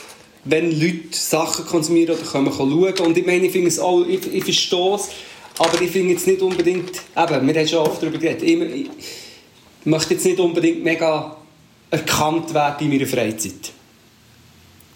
[0.46, 3.00] wenn Leute Sachen konsumieren oder können schauen.
[3.06, 5.10] Und ich meine, ich finde es auch, ich, ich verstehe es,
[5.60, 8.90] aber ich finde jetzt nicht unbedingt, eben, wir haben schon oft darüber geredet, ich, ich
[9.86, 11.38] möchte jetzt nicht unbedingt mega
[11.92, 13.72] erkannt werden in meiner Freizeit.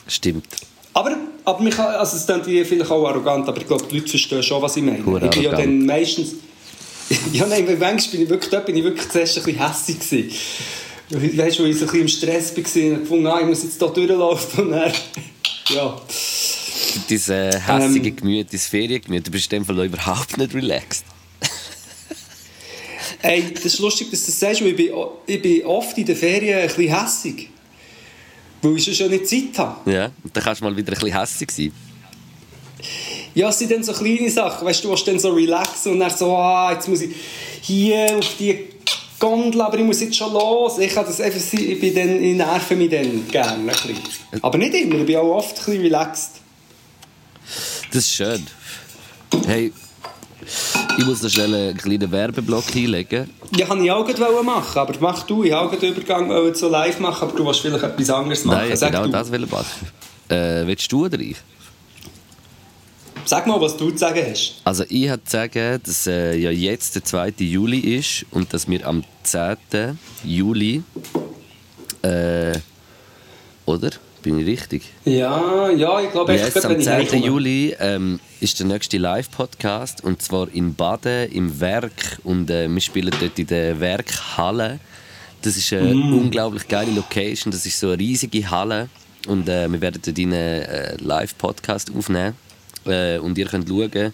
[0.07, 0.47] Stimmt.
[0.93, 4.41] Aber, aber mich, also es klingt vielleicht auch arrogant, aber ich glaube, die Leute verstehen
[4.41, 4.99] schon, was ich meine.
[4.99, 6.35] Ich bin ja dann meistens...
[7.33, 11.37] ja, nein, manchmal bin ich wirklich, dort bin ich wirklich zuerst ein bisschen hässig gewesen.
[11.37, 13.63] Weißt du, wo ich so ein bisschen im Stress war und gefunden, ah, ich muss
[13.63, 14.91] jetzt hier durchlaufen und dann...
[15.69, 16.01] ja.
[17.09, 18.15] Dieses äh, hässige Ähm.
[18.15, 21.05] Gemüt, dieses Feriengemüt, du bist in dem Fall überhaupt nicht relaxed.
[23.21, 24.91] Ey, das ist lustig, dass du das sagst, weil ich bin,
[25.25, 27.49] ich bin oft in den Ferien ein bisschen hässig.
[28.61, 29.91] Weil ich schon nicht Zeit habe.
[29.91, 31.71] Ja, und dann kannst du mal wieder ein bisschen hässig sein.
[33.35, 35.99] Ja, es sind dann so kleine Sachen, weißt du, du willst dann so relaxen und
[35.99, 37.15] dann so, ah, jetzt muss ich
[37.61, 38.67] hier auf die
[39.19, 40.77] Gondel, aber ich muss jetzt schon los.
[40.79, 43.97] Ich, kann das einfach, ich, bin dann, ich nerve mich dann gerne ein bisschen.
[44.41, 46.31] Aber nicht immer, ich bin auch oft ein bisschen relaxed.
[47.91, 48.45] Das ist schön.
[49.45, 49.71] Hey,
[50.97, 53.29] ich muss noch schnell einen kleinen Werbeblock einlegen.
[53.55, 55.43] Ja, kann ich auch gerade machen, aber mach du.
[55.43, 58.57] Ich wollte auch den Übergang so live machen, aber du willst vielleicht etwas anderes machen.
[58.59, 59.11] Nein, ich Sag, genau du.
[59.11, 59.87] das will ich machen.
[60.29, 61.37] Äh, willst du oder ich?
[63.25, 64.55] Sag mal, was du zu sagen hast.
[64.63, 67.33] Also ich habe zu sagen, dass äh, ja jetzt der 2.
[67.39, 69.57] Juli ist und dass wir am 10.
[70.23, 70.83] Juli
[72.01, 72.53] äh,
[73.65, 73.91] oder?
[74.21, 74.83] Bin ich richtig?
[75.03, 76.93] Ja, ja, ich glaube, Jetzt gerade, am wenn ich 10.
[76.93, 77.25] heimkomme.
[77.25, 82.81] Juli ähm, ist der nächste Live-Podcast und zwar in Baden im Werk und äh, wir
[82.81, 84.79] spielen dort in der Werkhalle.
[85.41, 86.13] Das ist eine Mm.
[86.19, 88.87] unglaublich geile Location, das ist so eine riesige Halle
[89.27, 92.35] und äh, wir werden dort einen äh, Live-Podcast aufnehmen
[92.85, 94.13] äh, und ihr könnt schauen.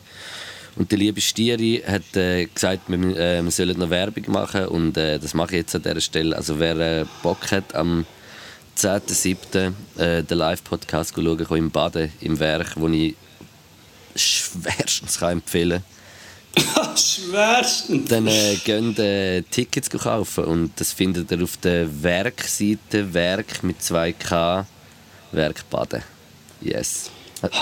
[0.75, 4.97] Und der liebe Stieri hat äh, gesagt, wir, äh, wir sollen noch Werbung machen und
[4.97, 6.35] äh, das mache ich jetzt an dieser Stelle.
[6.35, 8.05] Also wer äh, Bock hat, am
[8.77, 9.73] 10.7.
[9.97, 13.15] Äh, den Live-Podcast schauen kann im Baden, im Werk, wo ich
[14.15, 15.83] schwerstens kann empfehlen
[16.95, 18.09] Schwerstens.
[18.09, 23.79] Dann äh, gehen äh, Tickets kaufen und das findet ihr auf der Werkseite Werk mit
[23.79, 24.65] 2K
[25.31, 26.03] Werk Baden.
[26.61, 27.11] Yes.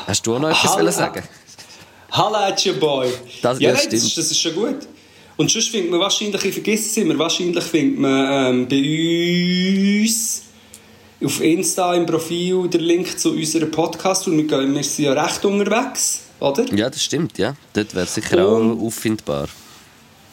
[0.08, 1.24] Hast du auch noch etwas wollen sagen?
[2.12, 3.10] Hallo, Boy.
[3.42, 4.78] Das- ja, das nein, das, ist- das ist schon gut.
[5.36, 10.44] Und sonst findet man wahrscheinlich, ich vergesse es immer, wahrscheinlich findet man ähm, bei uns
[11.24, 15.14] auf Insta im Profil den Link zu unserem Podcast und wir, gehen, wir sind ja
[15.14, 16.66] recht unterwegs, oder?
[16.74, 17.56] Ja, das stimmt, ja.
[17.74, 19.48] Dort wäre sicher Und- auch auffindbar.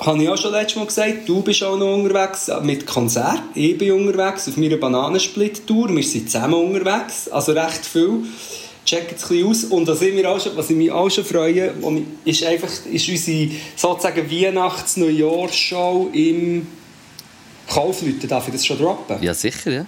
[0.01, 3.41] Habe ich auch schon letztes Mal gesagt, du bist auch noch unterwegs mit Konzert.
[3.55, 5.95] Ich bin unterwegs auf meiner Bananensplit-Tour.
[5.95, 8.25] Wir sind zusammen unterwegs, also recht viel.
[8.85, 9.65] Checkt es ein aus.
[9.65, 11.73] Und was ich, mir auch schon, was ich mich auch schon freue,
[12.25, 16.67] ist einfach ist unsere sozusagen Weihnachts-Neujahrsshow im
[17.69, 18.29] Kaufleuten.
[18.29, 19.23] Darf ich das schon droppen?
[19.23, 19.87] Ja, sicher, ja.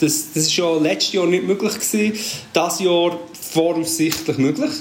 [0.00, 2.12] Das, das ist ja letztes Jahr nicht möglich gewesen.
[2.52, 3.18] Das Jahr
[3.52, 4.72] voraussichtlich möglich.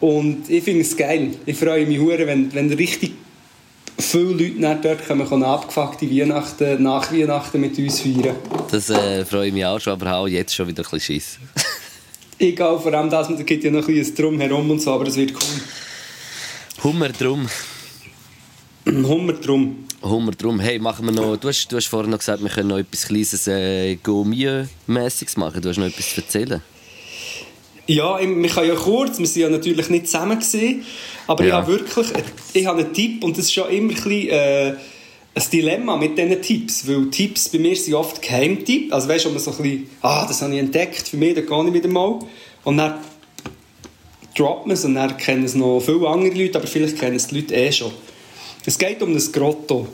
[0.00, 1.30] Und ich finde es geil.
[1.46, 3.12] Ich freue mich hure, wenn, wenn richtig
[3.98, 8.36] viele Leute dort kommen, können abgefuckte Weihnachten, nach Weihnachten mit uns feiern.
[8.70, 11.38] Das äh, freue ich mich auch schon, aber auch jetzt schon wieder ein bisschen Schiss.
[12.40, 15.16] Egal, vor allem das, da gibt ja noch ein bisschen Drumherum und so, aber es
[15.16, 16.82] wird cool.
[16.84, 17.46] Hummer drum.
[18.86, 19.84] Hummer drum.
[20.02, 20.58] Hummer drum.
[20.58, 21.36] Hey, machen wir noch.
[21.36, 25.60] Du hast, du hast vorhin noch gesagt, wir können noch etwas kleines äh, Gourmet-mässiges machen.
[25.60, 26.62] Du hast noch etwas zu erzählen.
[27.86, 30.82] Ja, ich- wir können ja kurz, wir sind ja natürlich nicht zusammen gewesen,
[31.26, 31.56] aber ich Ja.
[31.56, 32.06] habe wirklich,
[32.54, 34.74] ich habe einen Tipp und das ist schon immer ein bisschen, äh,
[35.40, 39.30] ein Dilemma mit diesen Tipps, weil Tipps bei mir sind oft Geheimtipps, also weißt du,
[39.30, 41.88] man so ein bisschen, ah, das habe ich entdeckt, für mich, da gehe ich wieder
[41.88, 42.18] mal
[42.64, 43.00] und dann
[44.36, 47.28] droppt man es und dann kennen es noch viele andere Leute, aber vielleicht kennen es
[47.28, 47.92] die Leute eh schon.
[48.64, 49.88] Es geht um das Grotto.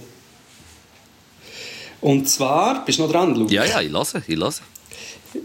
[2.01, 3.53] Und zwar, bist du noch dran, Luke?
[3.53, 4.63] Ja, ja, ich lasse, ich lasse.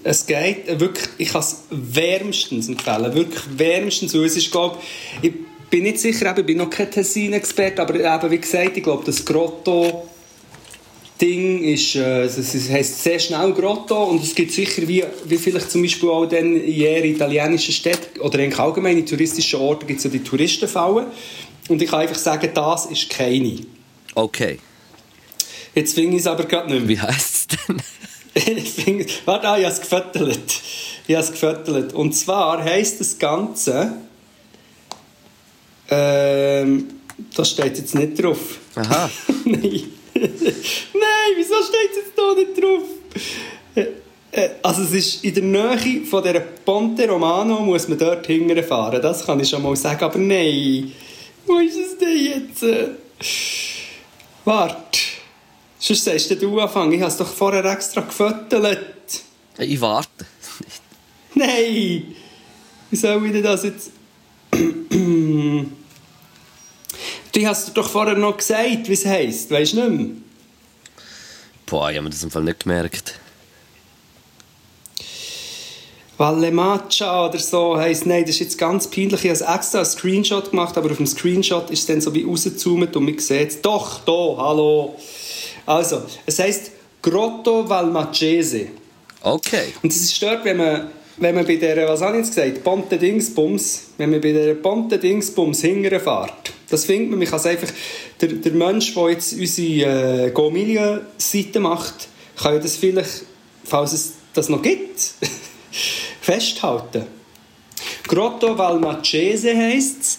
[0.04, 4.78] Es geht wirklich, ich kann es wärmstens empfehlen, wirklich wärmstens, weil es ist, glaube
[5.22, 5.34] ich,
[5.72, 9.04] bin nicht sicher, eben, ich bin noch kein Tessin-Experte, aber eben, wie gesagt, ich glaube,
[9.06, 10.08] das Grotto
[11.22, 15.70] Ding ist, äh, es heisst sehr schnell Grotto und es gibt sicher, wie, wie vielleicht
[15.70, 20.00] zum Beispiel auch dann in jeder italienischen Stadt oder eigentlich allgemein in touristischen Orten gibt
[20.00, 21.08] es ja die Touristenfallen
[21.70, 23.60] und ich kann einfach sagen, das ist keine.
[24.16, 24.58] Okay.
[25.76, 26.90] Jetzt finde ich es aber gerade nicht mehr.
[26.90, 27.82] Wie heisst es denn?
[28.58, 30.62] ich finde, warte, ah, ich habe es gefüttert.
[31.08, 31.94] Ich habe es gefüttert.
[31.94, 33.94] Und zwar heisst das Ganze,
[35.92, 36.88] ähm,
[37.36, 38.58] das steht jetzt nicht drauf.
[38.76, 39.10] Aha.
[39.46, 39.84] Nein.
[40.14, 42.84] Nein, wieso steht es jetzt da nicht drauf?
[43.76, 43.86] Äh,
[44.32, 49.02] äh, Also es ist in der Nähe von der Ponte Romano muss man dort hinfahren.
[49.02, 50.04] Das kann ich schon mal sagen.
[50.04, 50.92] Aber nein,
[51.46, 52.64] wo ist es denn jetzt?
[52.64, 52.90] Äh,
[54.46, 55.00] Warte.
[55.78, 56.94] Sonst sagst du anfangen.
[56.94, 59.22] Ich habe es doch vorher extra gefüttert.
[59.58, 60.26] Ich warte.
[61.34, 62.16] Nein!
[62.90, 63.92] Wie soll ich denn das jetzt...
[67.32, 69.52] du hast doch vorher noch gesagt, wie es heisst.
[69.52, 70.08] Weißt du nicht mehr?
[71.66, 73.20] Boah, ich habe mir das im Fall nicht gemerkt.
[76.18, 79.26] Valle Macha oder so heisst, nein, das ist jetzt ganz peinlich.
[79.26, 82.24] Ich habe extra einen Screenshot gemacht, aber auf dem Screenshot ist es dann so wie
[82.24, 83.62] rausgezoomt und man sieht es.
[83.62, 84.96] Doch, da, hallo.
[85.66, 88.68] Also, es heisst Grotto Valmacese.
[89.22, 89.74] Okay.
[89.82, 92.64] Und es ist dort, wenn man, wenn man bei der, was habe ich jetzt gesagt,
[92.64, 97.46] Ponte Dingsbums, wenn man bei der Ponte Dingsbums hinterfährt, das findet man, man kann es
[97.46, 97.70] einfach,
[98.20, 103.24] der, der Mensch, der jetzt unsere äh, GoMilia-Seite macht, kann ja das vielleicht,
[103.64, 105.00] falls es das noch gibt,
[106.22, 107.06] festhalten.
[108.08, 110.18] Grotto Valmacese heisst es.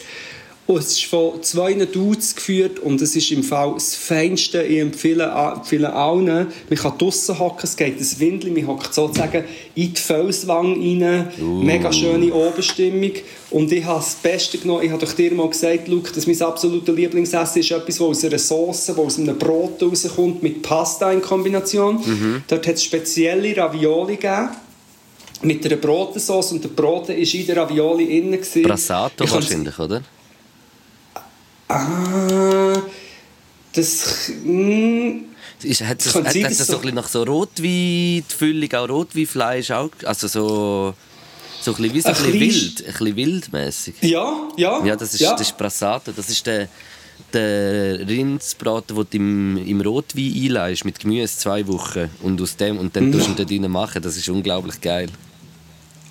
[0.65, 4.63] Und es ist von zwei Dudes geführt und es ist im Fall das Feinste.
[4.63, 9.45] Ich empfehle, empfehle allen, man kann draussen hocken, es geht ein Windel, man hockt sozusagen
[9.75, 11.29] in die Felswang rein.
[11.41, 11.63] Uh.
[11.63, 13.11] Mega schöne Oberstimmung.
[13.51, 16.41] Und ich habe das Beste genommen, ich habe doch dir mal gesagt, Luke, dass mein
[16.41, 21.11] absoluter Lieblingsessen ist etwas, das aus einer Sauce, das aus einem Brot rauskommt, mit Pasta
[21.11, 22.43] in Kombination.
[22.47, 24.49] Dort hat es spezielle Ravioli gegeben
[25.43, 28.39] mit einer Brotensauce und der Brote war in der Ravioli innen.
[28.63, 30.03] Brassato wahrscheinlich, oder?
[31.73, 32.83] Ah,
[33.73, 34.31] das...
[34.45, 35.11] mm,
[35.63, 37.65] Ist, hat Kann hat, sein, hat dass es so- so ein bisschen nach so Rotwein,
[37.65, 40.95] die Füllung auch Rotweinfleisch auch, also so,
[41.61, 43.95] so ein bisschen, wie so ein Ein bisschen wild, ein bisschen wildmäßig.
[44.03, 44.85] Ja, ja.
[44.85, 45.33] Ja, das ist, ja.
[45.33, 46.69] Das ist Brassato, das ist der,
[47.33, 52.79] der Rindsbraten, den du im, im Rotwein einleihst, mit Gemüse zwei Wochen und aus dem
[52.79, 55.09] und dann tust du ihn dort rein machen, das ist unglaublich geil.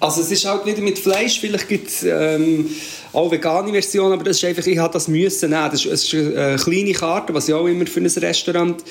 [0.02, 2.68] Also es ist halt wieder mit Fleisch, vielleicht gibt es ähm,
[3.14, 5.70] auch vegane Versionen, aber das ist einfach, ich habe das müssen nehmen.
[5.72, 8.84] Das ist, es ist eine kleine Karte, was ja auch immer für ein Restaurant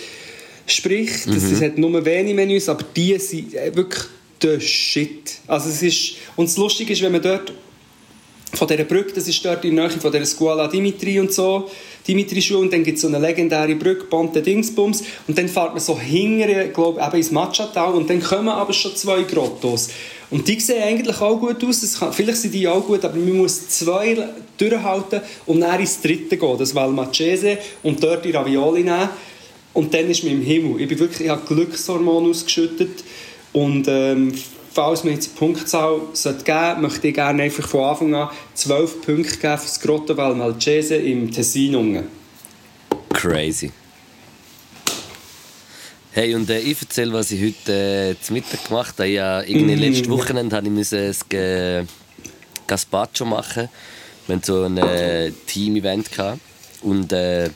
[0.67, 1.27] spricht.
[1.27, 1.53] Das, Mhm.
[1.55, 4.05] es hat nur wenige Menüs, aber die sind äh, wirklich
[4.41, 5.33] der Shit.
[5.49, 7.53] Also es ist, und das Lustige ist, wenn man dort
[8.53, 11.71] von dieser Brücke, das ist dort in der Nähe von der Scuola Dimitri und so,
[12.07, 15.81] Dimitri-Schule, und dann gibt es so eine legendäre Brücke, Ponte Dingsbums, und dann fährt man
[15.81, 19.91] so hinterher, glaube eben ins Matchatal, und dann kommen aber schon zwei Grottos.
[20.31, 23.39] Und die sehen eigentlich auch gut aus, kann, vielleicht sind die auch gut, aber man
[23.39, 24.17] muss zwei
[24.59, 29.09] durchhalten und dann ins dritte gehen, das Valmacese, und dort die Ravioli nehmen,
[29.73, 30.81] und dann ist man im Himmel.
[30.81, 33.05] Ich, bin wirklich, ich habe Glückshormone ausgeschüttet,
[33.53, 34.33] und ähm,
[34.73, 38.29] falls man jetzt die Punktzahl sollte geben sollte, möchte ich gerne einfach von Anfang an
[38.55, 41.75] 12 Punkte geben für das Grotto Valmalcese im Tessin.
[41.77, 42.07] unten.
[43.13, 43.71] Crazy.
[46.13, 49.09] Hey, und äh, ich erzähle, was ich heute äh, zum Mittag gemacht habe.
[49.09, 49.79] Ja, irgendwie Mm.
[49.79, 51.85] letztes Wochenende habe ich müssen Ge
[52.67, 53.69] Gazpacho machen.
[54.27, 56.09] Wir hatten so ein äh, Team-Event
[56.83, 57.51] und äh,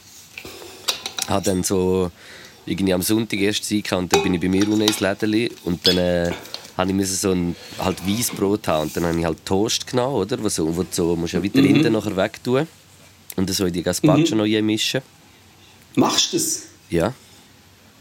[1.28, 2.10] habe dann so
[2.66, 5.86] irgendwie am Sonntag erst Zeit und dann bin ich bei mir unten ins Lädeli und
[5.86, 6.32] dann äh,
[6.76, 10.42] habe ich so ein halt Weissbrot haben und dann habe ich halt Toast genommen, oder?
[10.42, 11.66] Wo, so, wo du so, musst ja weiter Mhm.
[11.66, 12.66] hinten nachher wegtun
[13.36, 15.02] und dann so in die Gazpacho noch mischen.
[15.96, 16.62] Machst du das?
[16.90, 17.12] Ja.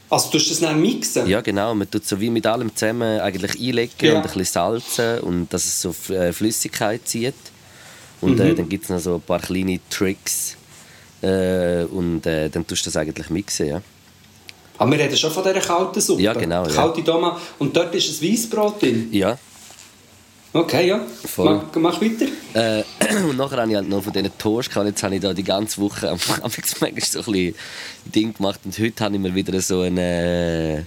[0.10, 1.28] Also tust du das dann mixen?
[1.28, 1.74] Ja, genau.
[1.74, 4.12] Man tut so wie mit allem zusammen eigentlich einlegen Ja.
[4.12, 7.34] und ein bisschen salzen und dass es so äh, Flüssigkeit zieht.
[8.22, 8.42] Und Mhm.
[8.42, 10.56] äh, dann gibt es noch so ein paar kleine Tricks.
[11.22, 13.82] Äh, und äh, dann tust du das eigentlich mixen, ja.
[14.84, 16.22] Aber wir reden schon von dieser kalten Suppe.
[16.22, 16.74] Ja, genau, ja.
[16.74, 17.42] Kalte Tomaten.
[17.58, 19.08] Und dort ist ein Weissbrot drin.
[19.14, 19.38] Ja.
[20.52, 21.00] Okay, ja.
[21.26, 21.62] Voll.
[21.74, 22.26] Mach, mach weiter.
[22.54, 22.84] Äh,
[23.30, 24.86] und nachher habe ich halt noch von diesen Toast gehabt.
[24.88, 27.56] Jetzt habe ich da die ganze Woche am manchmal so ein bisschen
[28.14, 28.60] Ding gemacht.
[28.66, 30.84] Und heute habe ich mir wieder so ein, äh,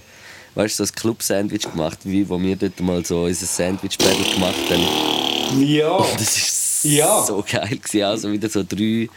[0.53, 4.55] weißt du, so ein Club-Sandwich gemacht, wie wo wir dort mal so unser Sandwich-Battle gemacht
[4.69, 5.59] haben.
[5.65, 5.97] Ja.
[6.19, 7.23] Das ist Ja.
[7.23, 8.03] so geil gewesen.
[8.03, 9.09] Also wieder so drei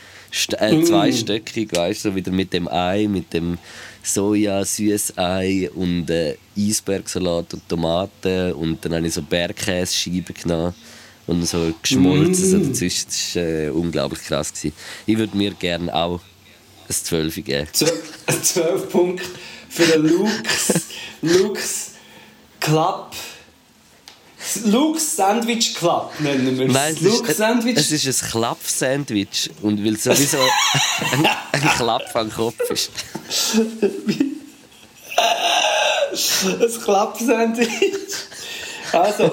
[0.59, 3.59] äh, zweistöckig, weißt du, so wieder mit dem Ei, mit dem
[4.03, 10.75] Soja, Süßei und äh, Eisbergsalat und Tomaten und dann habe ich so Bergkäse-Scheiben genommen
[11.27, 13.07] und so geschmolzen so dazwischen.
[13.07, 14.53] Das war äh, unglaublich krass.
[14.53, 14.73] Gewesen.
[15.07, 16.21] Ich würde mir gerne auch
[16.89, 17.69] ein 12 geben.
[17.73, 19.25] 12 Punkte
[19.69, 20.73] für den Lux,
[21.23, 21.91] Lux
[22.59, 23.15] Club.
[24.65, 26.73] Lux Sandwich Club nennen wir es.
[26.73, 27.77] Nein, es Lux ist, Sandwich.
[27.77, 29.51] es ist ein Klapp-Sandwich.
[29.63, 30.39] Und weil es sowieso
[31.13, 32.91] ein, ein Klapp am Kopf ist.
[36.45, 37.69] ein Klapp-Sandwich.
[38.93, 39.31] Also,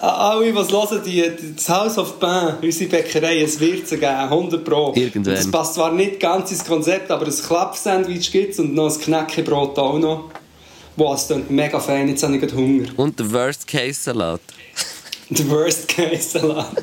[0.00, 4.64] alle, die hören, die, das House of Pain, unsere Bäckerei, es wird sie geben, 100
[4.64, 4.92] Pro.
[4.94, 5.34] Irgendwann.
[5.34, 9.00] Das passt zwar nicht ganz ins Konzept, aber ein Klapp-Sandwich gibt es und noch ein
[9.00, 10.30] Knäckebrot auch noch.
[10.96, 12.88] Wow, es klingt mega fein, jetzt habe ich gerade Hunger.
[12.96, 14.40] Und der Worst-Case-Salat.
[15.30, 16.82] Der Worst-Case-Salat.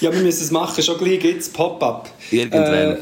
[0.00, 2.10] ja, wir müssen es machen, schon gleich gibt es Pop-Up.
[2.32, 2.74] Irgendwann.
[2.74, 2.96] Äh,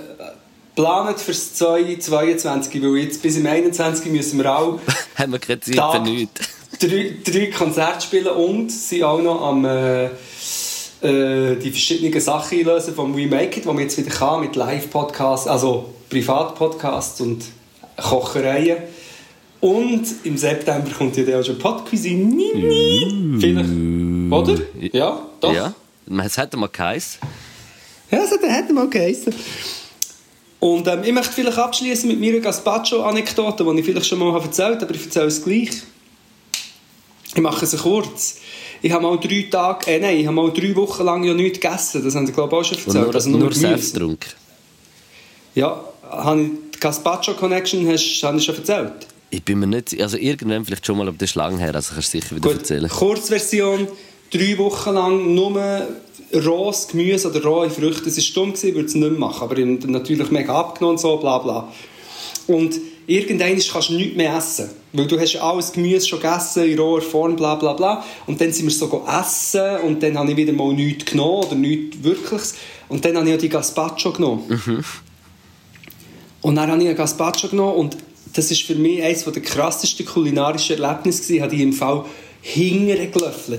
[0.74, 4.78] planet fürs 2022, weil jetzt bis im 21 müssen wir auch
[5.16, 5.92] Haben wir keine Zeit Tag.
[5.96, 6.40] für nichts.
[6.78, 10.04] drei, drei Konzerte spielen und sind auch noch am äh,
[11.02, 14.54] äh, die verschiedenen Sachen einlösen vom We Make It, die wir jetzt wieder kann mit
[14.56, 17.42] Live-Podcasts, also Privat-Podcasts und
[18.02, 18.78] Kochereien.
[19.60, 22.44] Und im September kommt ja dann auch schon Podcuisine.
[23.38, 23.70] Vielleicht.
[24.32, 24.62] Oder?
[24.92, 25.52] Ja, doch.
[25.52, 25.74] Ja,
[26.24, 27.20] es hätte mal geheißen.
[28.10, 29.34] Ja, das hätte mal geheißen.
[30.60, 34.76] Und ähm, ich möchte vielleicht abschließen mit meiner Gazpacho-Anekdote, die ich vielleicht schon mal erzählt
[34.76, 35.70] habe, aber ich erzähle es gleich.
[37.34, 38.36] Ich mache es kurz.
[38.82, 41.60] Ich habe mal drei Tage, äh, nein, ich habe mal drei Wochen lang ja nichts
[41.60, 42.02] gegessen.
[42.04, 43.04] Das haben Sie, glaube ich, auch schon Und erzählt.
[43.06, 43.60] nur, also nur Gemüse.
[43.60, 44.30] Saft getrunken.
[45.54, 48.92] Ja, habe ich die Gazpacho Connection hast, habe ich schon erzählt.
[49.30, 50.00] Ich bin mir nicht...
[50.00, 52.48] Also irgendwann vielleicht schon mal, aber das ist lang her, also kannst du sicher wieder
[52.48, 52.88] Gut, erzählen.
[52.88, 53.86] Kurzversion,
[54.32, 55.86] drei Wochen lang nur
[56.34, 58.08] rohes Gemüse oder rohe Früchte.
[58.08, 59.42] Es war dumm, gewesen, würde es nicht machen.
[59.42, 61.68] Aber ich habe natürlich mega abgenommen und so, bla bla.
[62.46, 62.74] Und
[63.06, 64.70] irgendwann kannst du nichts mehr essen.
[64.92, 68.04] Weil du hast alles Gemüse schon gegessen, in roher Form, bla bla bla.
[68.26, 71.54] Und dann sind wir so essen und dann habe ich wieder mal nichts genommen oder
[71.54, 72.54] nichts Wirkliches.
[72.88, 74.84] Und dann habe ich auch die Gazpacho genommen.
[76.42, 77.96] Und dann habe ich einen Gazpacho genommen und
[78.32, 81.42] das ist für mich eines der krassesten kulinarischen Erlebnisse gewesen.
[81.42, 82.04] Habe ich im Fall
[82.42, 83.08] hingere.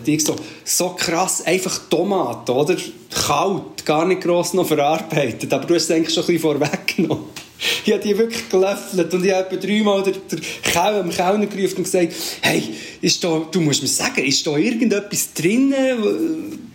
[0.06, 2.76] Ich so, so krass, einfach Tomaten, oder?
[3.10, 5.54] Kalt, gar nicht gross noch verarbeitet.
[5.54, 7.26] Aber du hast es eigentlich schon ein bisschen vorweggenommen.
[7.86, 11.78] Ich habe die wirklich gelöffelt und ich habe dreimal den, den Kellner, dem Kellner gerufen
[11.78, 12.64] und gesagt, hey,
[13.02, 15.74] ist da, du musst mir sagen, ist da irgendetwas drin,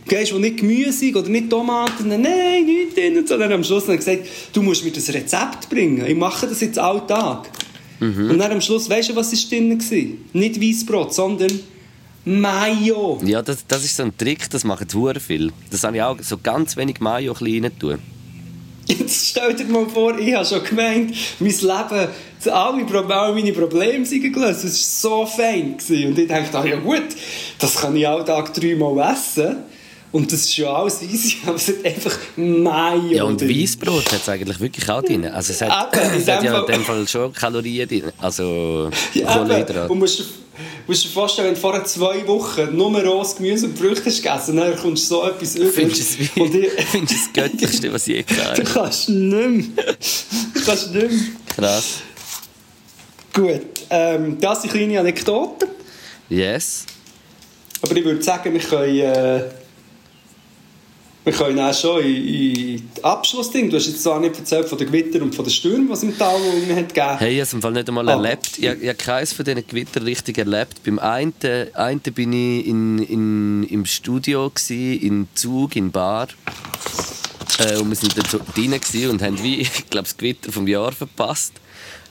[0.07, 2.09] gehst du nicht gemüsig oder nicht Tomaten?
[2.09, 3.19] Nein, nichts drin.
[3.19, 3.37] Und so.
[3.37, 6.07] dann am Schluss er gesagt, du musst mir das Rezept bringen.
[6.07, 7.51] Ich mache das jetzt alltag.
[7.99, 9.99] Und dann am Schluss, weißt du, was ist drin war?
[10.35, 11.51] Nicht Weissbrot, sondern
[12.25, 13.21] Mayo.
[13.25, 15.53] Ja, das, das ist so ein Trick, das machen hure viel.
[15.71, 18.16] Das habe ich auch so ganz wenig Mayo ein bisschen rein tun.
[18.87, 22.09] Jetzt stell dir mal vor, ich habe schon gemeint, mein Leben,
[22.53, 24.63] alle, Pro- alle meine Probleme sind gelöst.
[24.65, 25.77] Das war so fein.
[25.89, 27.03] Und ich dachte, ah, ja gut,
[27.59, 29.57] das kann ich Tag dreimal essen.
[30.17, 33.51] Und das ist ja alles easy, aber es hat einfach Mayo Ja, und drin.
[33.63, 35.27] Weissbrot hat es eigentlich wirklich auch drin.
[35.27, 38.05] Also es hat, Eben, in es hat ja in dem Fall schon Kalorien drin.
[38.19, 39.33] Also Ja.
[39.33, 39.89] Kohlenhydrate.
[39.93, 40.23] Und musst,
[40.87, 44.57] musst dir vorstellen, wenn du vorher zwei Wochen nur rohes Gemüse und Früchte hast gegessen,
[44.57, 45.67] dann kommst du so etwas über.
[45.73, 48.63] Findest du es Und ich, findest du das Göttlichste, was ich je du gehabt habe?
[48.73, 49.95] kannst nicht mehr.
[50.55, 51.21] Du kannst nicht mehr.
[51.55, 51.85] Krass.
[53.35, 53.61] Gut,
[53.91, 55.69] ähm, das sind kleine Anekdoten.
[56.31, 56.87] Yes.
[57.83, 59.45] Aber ich würde sagen, wir können, äh,
[61.27, 63.69] wir können auch schon in, in Abschlussding.
[63.69, 66.17] Du hast jetzt zwar nicht erzählt von den Gewitter und von den Stürmen, was im
[66.17, 67.19] Tal unten hat gegeben.
[67.19, 68.13] Hey, ich habe es im Fall nicht einmal Ah.
[68.13, 68.59] erlebt.
[68.59, 70.85] Ich, ich habe keines von diesen Gewitter richtig erlebt.
[70.85, 71.33] Beim einen,
[71.75, 76.29] einen bin ich in, in, im Studio, gewesen, in Zug, in Bar.
[77.59, 78.79] Äh, und wir sind dort drin
[79.11, 81.55] und haben wie, ich glaube, das Gewitter vom Jahr verpasst.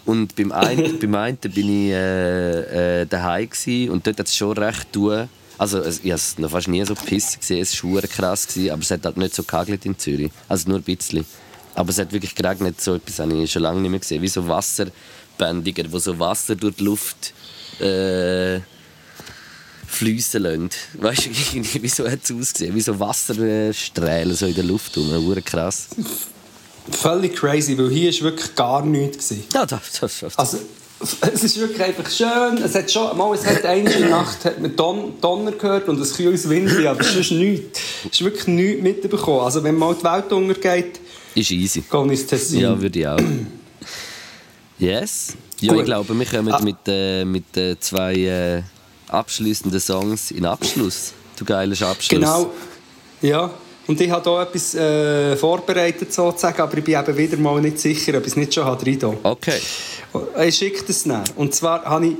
[0.03, 3.47] Und beim einen, beim einen bin ich äh, äh, daheim
[3.91, 5.29] und dort hat es schon recht tun.
[5.57, 8.71] Also es- ich habe es noch fast nie so pissig gesehen, es war krass, gewesen,
[8.71, 10.31] aber es hat halt nicht so gehagelt in Zürich.
[10.49, 11.25] Also nur ein bisschen.
[11.75, 14.21] Aber es hat wirklich geregnet, so etwas habe ich schon lange nicht mehr gesehen.
[14.21, 17.33] Wie so Wasserbändiger, wo so Wasser durch die Luft
[17.81, 18.59] äh,
[19.87, 20.69] fließen lassen.
[20.93, 22.75] Weißt du, irgendwie, wie so hat es ausgesehen?
[22.75, 25.09] Wie so Wasserstrahlen so in der Luft rum.
[25.09, 25.87] Verdammt krass.
[26.91, 29.29] Völlig crazy, weil hier war wirklich gar nichts.
[29.29, 29.43] Gewesen.
[29.53, 30.37] Ja, das, das, das.
[30.37, 30.59] Also,
[30.99, 32.57] es ist wirklich einfach schön.
[32.63, 36.09] Es hat schon, mal, es hat eine Nacht hat man Don, Donner gehört und ein
[36.13, 37.79] kühles Wind, aber es ist nichts.
[38.05, 39.41] Es ist wirklich nichts mitbekommen.
[39.41, 40.99] Also wenn mal die Welt untergeht,
[41.35, 41.83] Ist easy.
[41.89, 42.59] geh ins Tessin.
[42.61, 43.19] Ja, würde ich auch.
[44.77, 45.33] Yes.
[45.61, 45.79] Ja, Gut.
[45.81, 46.59] ich glaube, wir kommen Ah.
[46.61, 48.61] mit, äh, mit äh, zwei äh,
[49.07, 51.13] abschließenden Songs in Abschluss.
[51.37, 52.09] Du geiler Abschluss.
[52.09, 52.51] Genau.
[53.21, 53.51] Ja.
[53.87, 57.79] Und ich habe hier etwas äh, vorbereitet, sozusagen, aber ich bin eben wieder mal nicht
[57.79, 58.85] sicher, ob ich es nicht schon habe.
[58.85, 59.59] Rein Okay.
[60.47, 61.23] ich schicke das nach.
[61.35, 62.15] Und zwar habe ich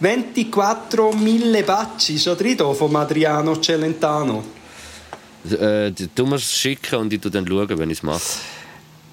[0.00, 4.42] 24 Mille Baci schon drin von Adriano Celentano.
[5.50, 8.20] Äh, du musst es schicken und ich tu dann schauen, wenn ich es mache.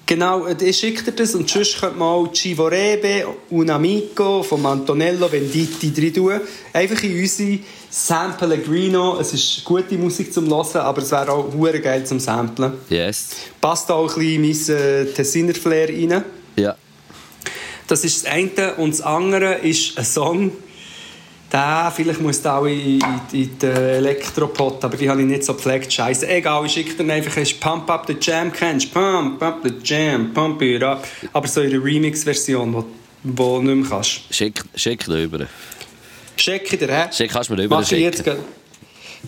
[0.06, 4.42] Genau, äh, ich schicke dir das und sonst könnt man auch Ci vorrebbe un amico
[4.42, 6.40] von Antonello Venditti drin tun.
[6.72, 9.18] Einfach in unsere San Pellegrino.
[9.18, 12.74] Es ist gute Musik zum Hören, aber es wäre auch hure geil zum Samplen.
[12.90, 13.30] Yes.
[13.60, 16.24] Passt auch ein bisschen mein äh, Tessiner Flair rein.
[16.56, 16.76] Ja.
[17.86, 18.74] Das ist das eine.
[18.74, 20.52] Und das andere ist ein Song,
[21.54, 23.00] der, vielleicht muss der auch in,
[23.32, 25.92] in, den Elektropot, aber die habe ich nicht so gepflegt.
[25.92, 26.28] Scheiße.
[26.28, 28.92] Egal, ich schicke dir einfach, hast Pump Up the Jam kennst.
[28.92, 31.06] Pump Up the Jam, Pump it up.
[31.32, 32.84] Aber so in der Remix-Version, wo,
[33.22, 34.22] wo du nicht mehr kannst.
[34.30, 35.46] Schick, schick dir über.
[36.36, 37.12] Schicke dir, hä?
[37.12, 38.36] Schick, kannst du mir über Mach ich schicken.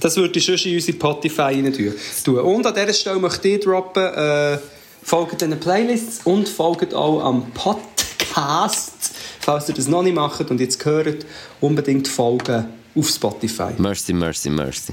[0.00, 2.38] Das würde ich schon in unsere Spotify rein tun.
[2.38, 4.58] Und an dieser Stelle möchte ich droppen, äh,
[5.02, 9.12] folgt diesen Playlists und folgt auch am Podcast.
[9.46, 11.24] Falls ihr das noch nicht macht und jetzt hört,
[11.60, 12.64] unbedingt folgen
[12.96, 13.70] auf Spotify.
[13.78, 14.92] Mercy, mercy, mercy.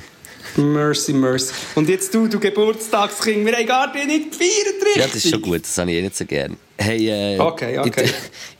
[0.58, 1.52] Mercy, mercy.
[1.74, 4.96] Und jetzt du, du Geburtstagskind, wir haben gar nicht gefeiert, richtig?
[4.98, 6.56] Ja, das ist schon gut, das habe ich eh nicht so gern.
[6.78, 8.04] Hey, äh, Okay, okay.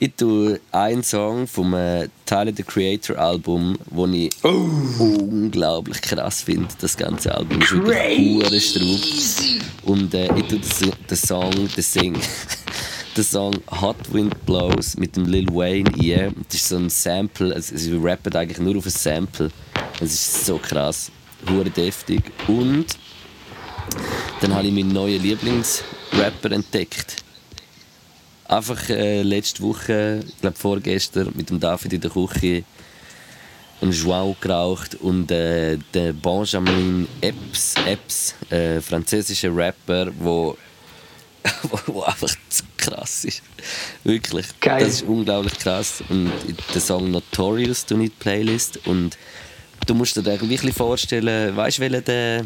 [0.00, 4.48] Ich, ich tue einen Song vom äh, Tyler the Creator Album, den ich Oh.
[4.98, 6.66] unglaublich krass finde.
[6.80, 9.94] Das ganze Album ist wirklich hure Straub.
[9.94, 10.58] Und äh, ich tue
[11.08, 12.18] den Song «The Sing».
[13.16, 16.34] den Song «Hot Wind Blows» mit dem Lil Wayne ein.
[16.48, 19.50] Das ist so ein Sample, also sie rappen eigentlich nur auf ein Sample.
[20.00, 21.12] Es ist so krass,
[21.48, 22.22] hure deftig.
[22.48, 22.86] Und
[24.40, 27.22] dann habe ich meinen neuen Lieblingsrapper entdeckt.
[28.46, 32.64] Einfach äh, letzte Woche, ich glaube vorgestern, mit dem David in der Küche
[33.80, 40.56] einen Joao geraucht und äh, der Benjamin Epps, Epps äh, französischer Rapper, wo,
[41.62, 42.34] wo, wo einfach
[42.84, 43.42] krass ist.
[44.04, 44.46] Wirklich.
[44.60, 44.84] Geil.
[44.84, 46.02] Das ist unglaublich krass.
[46.08, 46.32] Und
[46.74, 49.16] der Song Notorious du nicht Playlist und
[49.86, 52.44] du musst dir den wirklich vorstellen, weißt du, welcher der,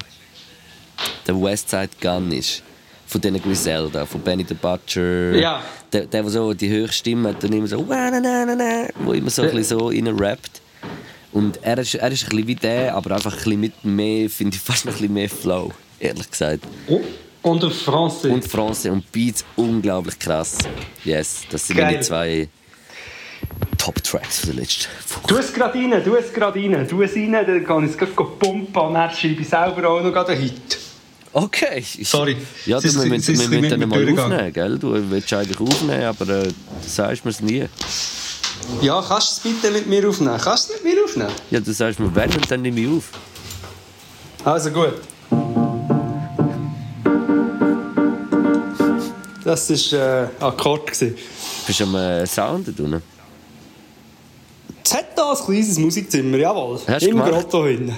[1.26, 2.62] der Westside Gun ist?
[3.06, 5.34] Von diesen Griselda, von Benny the Butcher.
[5.34, 5.62] Ja.
[5.92, 9.50] Der, der, der so die höchste Stimme hat und immer so, wo immer so ein
[9.50, 10.60] bisschen so rein rappt.
[11.32, 14.28] Und er ist, er ist ein bisschen wie der, aber einfach ein bisschen mit mehr,
[14.28, 16.64] finde ich fast noch ein bisschen mehr Flow, ehrlich gesagt.
[17.42, 18.32] Und auf Französisch.
[18.32, 20.58] Und Francais und Beats unglaublich krass.
[21.04, 21.92] Yes, das sind Geil.
[21.92, 22.48] meine zwei
[23.78, 24.88] Top-Tracks von der letzten
[25.26, 25.40] Du Woche.
[25.44, 26.86] es gerade rein, du es gerade rein.
[26.88, 30.02] Du es rein, dann kann ich es gleich pumpen und dann schreibe ich selber auch
[30.02, 30.78] noch gerade einen Hit.
[31.32, 31.84] Okay.
[32.02, 32.36] Sorry.
[32.66, 34.78] Ja, du, wir, müssen, wir dann mal aufnehmen, gell?
[34.78, 36.52] Du willst eigentlich aufnehmen, aber äh, du
[36.86, 37.66] sagst mir es nie.
[38.82, 40.38] Ja, kannst du es bitte mit mir aufnehmen?
[40.42, 41.30] Kannst du es mit mir aufnehmen?
[41.50, 43.10] Ja, du sagst mir wenn und dann nehme ich auf.
[44.44, 44.94] Also gut.
[49.48, 50.88] Das war äh, Akkord.
[50.88, 51.16] gewesen.
[51.66, 53.02] Bist du am äh, Sound da unten?
[54.84, 56.78] Es hat hier ein kleines Musikzimmer, jawohl.
[56.86, 57.18] Hast Im?
[57.18, 57.94] Grotto hin.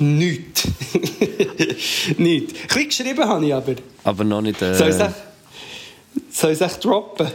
[0.00, 0.68] Nichts.
[2.18, 2.52] Nichts.
[2.52, 3.74] Ein bisschen geschrieben habe ich aber.
[4.04, 4.60] Aber noch nicht...
[4.60, 5.14] Äh, Soll ich es echt,
[6.30, 7.28] soll ich es echt droppen?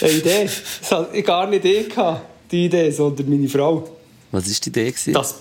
[0.00, 0.50] Eine Idee.
[0.80, 3.90] Das hatte ich gar nicht ich, gehabt, die Idee, sondern meine Frau.
[4.30, 4.90] was war die Idee?
[4.90, 5.12] gewesen?
[5.12, 5.34] Das,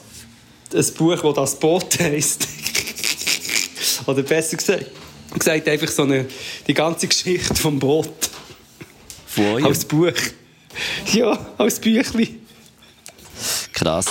[0.74, 2.45] ein Buch, das «Das Boot» heisst.
[4.05, 4.88] Oder besser gesagt,
[5.40, 6.26] gesagt einfach so eine,
[6.68, 8.10] die ganze Geschichte vom Boot.
[9.28, 9.64] Von?
[9.66, 10.12] Als Buch.
[11.14, 12.42] Ja, als Büchlein.
[13.74, 14.06] Krass.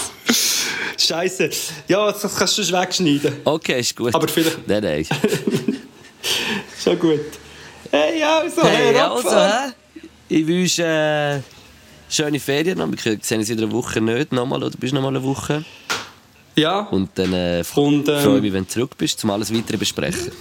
[0.99, 1.51] Scheiße.
[1.89, 3.37] Ja, das kannst du schon wegschneiden.
[3.45, 4.14] Okay, ist gut.
[4.14, 5.07] Aber vielleicht- Nein, nein.
[6.83, 7.20] Schon gut.
[7.91, 9.72] Hey, also, Hey, Herr also, hä?
[10.29, 11.41] Ich wünsche äh,
[12.12, 12.79] schöne Ferien.
[12.79, 15.64] Wir sehen uns in einer Woche nicht nochmal, oder bist du nochmal eine Woche?
[16.57, 19.53] Ja, Und dann äh, Und, ähm, freue ich mich, wenn du zurück bist, um alles
[19.53, 20.33] weitere besprechen.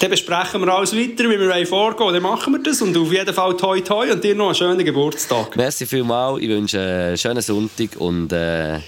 [0.00, 3.34] Dann besprechen wir alles weiter, wie wir vorgehen Dann machen wir das und auf jeden
[3.34, 5.56] Fall toi toi und dir noch einen schönen Geburtstag.
[5.56, 6.42] Merci vielmals.
[6.42, 8.80] Ich wünsche einen schönen Sonntag und äh,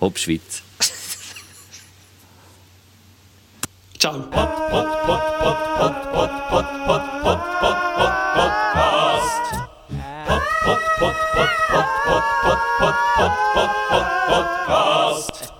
[0.00, 0.62] Hopp Schweiz.
[3.98, 4.24] Ciao.
[14.32, 15.51] Podcast.